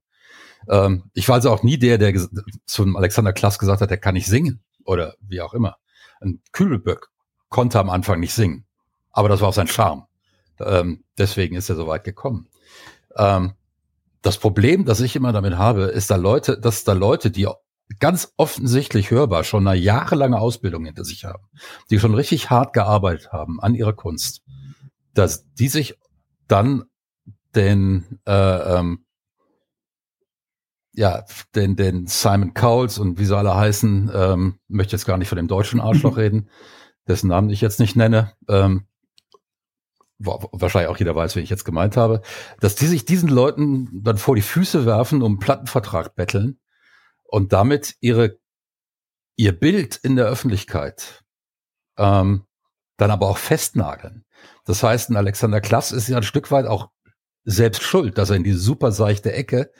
Ähm, 0.69 1.05
ich 1.15 1.29
war 1.29 1.37
also 1.37 1.51
auch 1.51 1.63
nie 1.63 1.79
der, 1.79 1.99
der 1.99 2.15
zum 2.67 2.97
Alexander 2.97 3.33
Klass 3.33 3.59
gesagt 3.59 3.81
hat, 3.81 3.91
der 3.91 3.99
kann 3.99 4.15
nicht 4.15 4.27
singen 4.27 4.61
oder 4.85 5.15
wie 5.21 5.41
auch 5.41 5.55
immer. 5.55 5.77
Ein 6.21 6.41
Kübelböck 6.53 7.11
konnte 7.49 7.79
am 7.79 7.91
Anfang 7.91 8.21
nicht 8.21 8.35
singen, 8.35 8.65
aber 9.13 9.29
das 9.29 9.41
war 9.41 9.49
auch 9.49 9.55
sein 9.55 9.69
Charme. 9.69 10.07
Ähm, 10.61 11.05
deswegen 11.17 11.57
ist 11.57 11.69
er 11.69 11.77
so 11.77 11.87
weit 11.87 12.05
gekommen. 12.05 12.49
Ähm, 13.17 13.53
das 14.23 14.39
Problem, 14.39 14.85
das 14.85 15.01
ich 15.01 15.15
immer 15.15 15.33
damit 15.33 15.57
habe, 15.57 15.85
ist 15.85 16.11
da 16.11 16.17
Leute, 16.17 16.59
dass 16.59 16.85
da 16.85 16.93
Leute, 16.93 17.31
die 17.31 17.47
ganz 18.01 18.33
offensichtlich 18.37 19.11
hörbar 19.11 19.45
schon 19.45 19.67
eine 19.67 19.79
jahrelange 19.79 20.39
Ausbildung 20.39 20.85
hinter 20.85 21.05
sich 21.05 21.25
haben, 21.25 21.45
die 21.91 21.99
schon 21.99 22.15
richtig 22.15 22.51
hart 22.51 22.73
gearbeitet 22.73 23.33
haben 23.33 23.61
an 23.61 23.75
ihrer 23.75 23.95
Kunst, 23.95 24.43
dass 25.15 25.51
die 25.55 25.69
sich 25.69 25.99
dann 26.47 26.85
den 27.55 28.21
äh, 28.27 28.79
ähm, 28.79 29.05
ja, 30.93 31.25
den, 31.55 31.77
den 31.77 32.09
Simon 32.09 32.55
Cowles 32.55 32.99
und 32.99 33.19
wie 33.19 33.25
sie 33.25 33.37
alle 33.37 33.55
heißen, 33.55 34.11
ähm, 34.13 34.59
möchte 34.67 34.97
jetzt 34.97 35.07
gar 35.07 35.17
nicht 35.17 35.29
von 35.29 35.37
dem 35.37 35.49
deutschen 35.49 35.81
Arschloch 35.81 36.17
reden, 36.17 36.49
dessen 37.07 37.29
Namen 37.29 37.51
ich 37.51 37.61
jetzt 37.61 37.79
nicht 37.79 37.95
nenne, 37.95 38.33
ähm, 38.49 38.87
wahrscheinlich 40.19 40.91
auch 40.91 40.99
jeder 40.99 41.15
weiß, 41.15 41.37
wie 41.37 41.41
ich 41.41 41.51
jetzt 41.51 41.65
gemeint 41.65 41.97
habe, 41.97 42.23
dass 42.59 42.75
die 42.75 42.87
sich 42.87 43.05
diesen 43.05 43.29
Leuten 43.29 44.03
dann 44.03 44.19
vor 44.19 44.35
die 44.35 44.43
Füße 44.43 44.85
werfen, 44.85 45.23
um 45.23 45.33
einen 45.33 45.39
Plattenvertrag 45.39 46.17
betteln 46.17 46.59
und 47.29 47.53
damit 47.53 47.97
ihre, 48.01 48.39
ihr 49.37 49.53
Bild 49.53 49.97
in 49.97 50.17
der 50.17 50.27
Öffentlichkeit 50.27 51.25
ähm, 51.97 52.45
dann 52.97 53.11
aber 53.11 53.29
auch 53.29 53.39
festnageln. 53.39 54.25
Das 54.65 54.83
heißt, 54.83 55.11
ein 55.11 55.17
Alexander 55.17 55.61
Klass 55.61 55.93
ist 55.93 56.09
ja 56.09 56.17
ein 56.17 56.23
Stück 56.23 56.51
weit 56.51 56.67
auch 56.67 56.91
selbst 57.45 57.83
schuld, 57.83 58.19
dass 58.19 58.31
er 58.31 58.37
in 58.37 58.45
diese 58.45 58.59
super 58.59 58.93
seichte 58.93 59.33
Ecke 59.33 59.71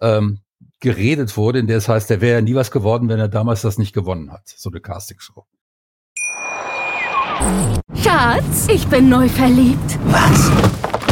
ähm, 0.00 0.40
geredet 0.80 1.36
wurde, 1.36 1.58
in 1.58 1.66
der 1.66 1.78
es 1.78 1.88
heißt, 1.88 2.10
der 2.10 2.20
wäre 2.20 2.38
ja 2.38 2.40
nie 2.40 2.54
was 2.54 2.70
geworden, 2.70 3.08
wenn 3.08 3.20
er 3.20 3.28
damals 3.28 3.62
das 3.62 3.78
nicht 3.78 3.92
gewonnen 3.92 4.32
hat, 4.32 4.48
so 4.48 4.70
eine 4.70 4.80
Castingshow. 4.80 5.46
Schatz, 7.94 8.68
ich 8.68 8.86
bin 8.88 9.08
neu 9.08 9.28
verliebt. 9.28 9.98
Was? 10.06 10.81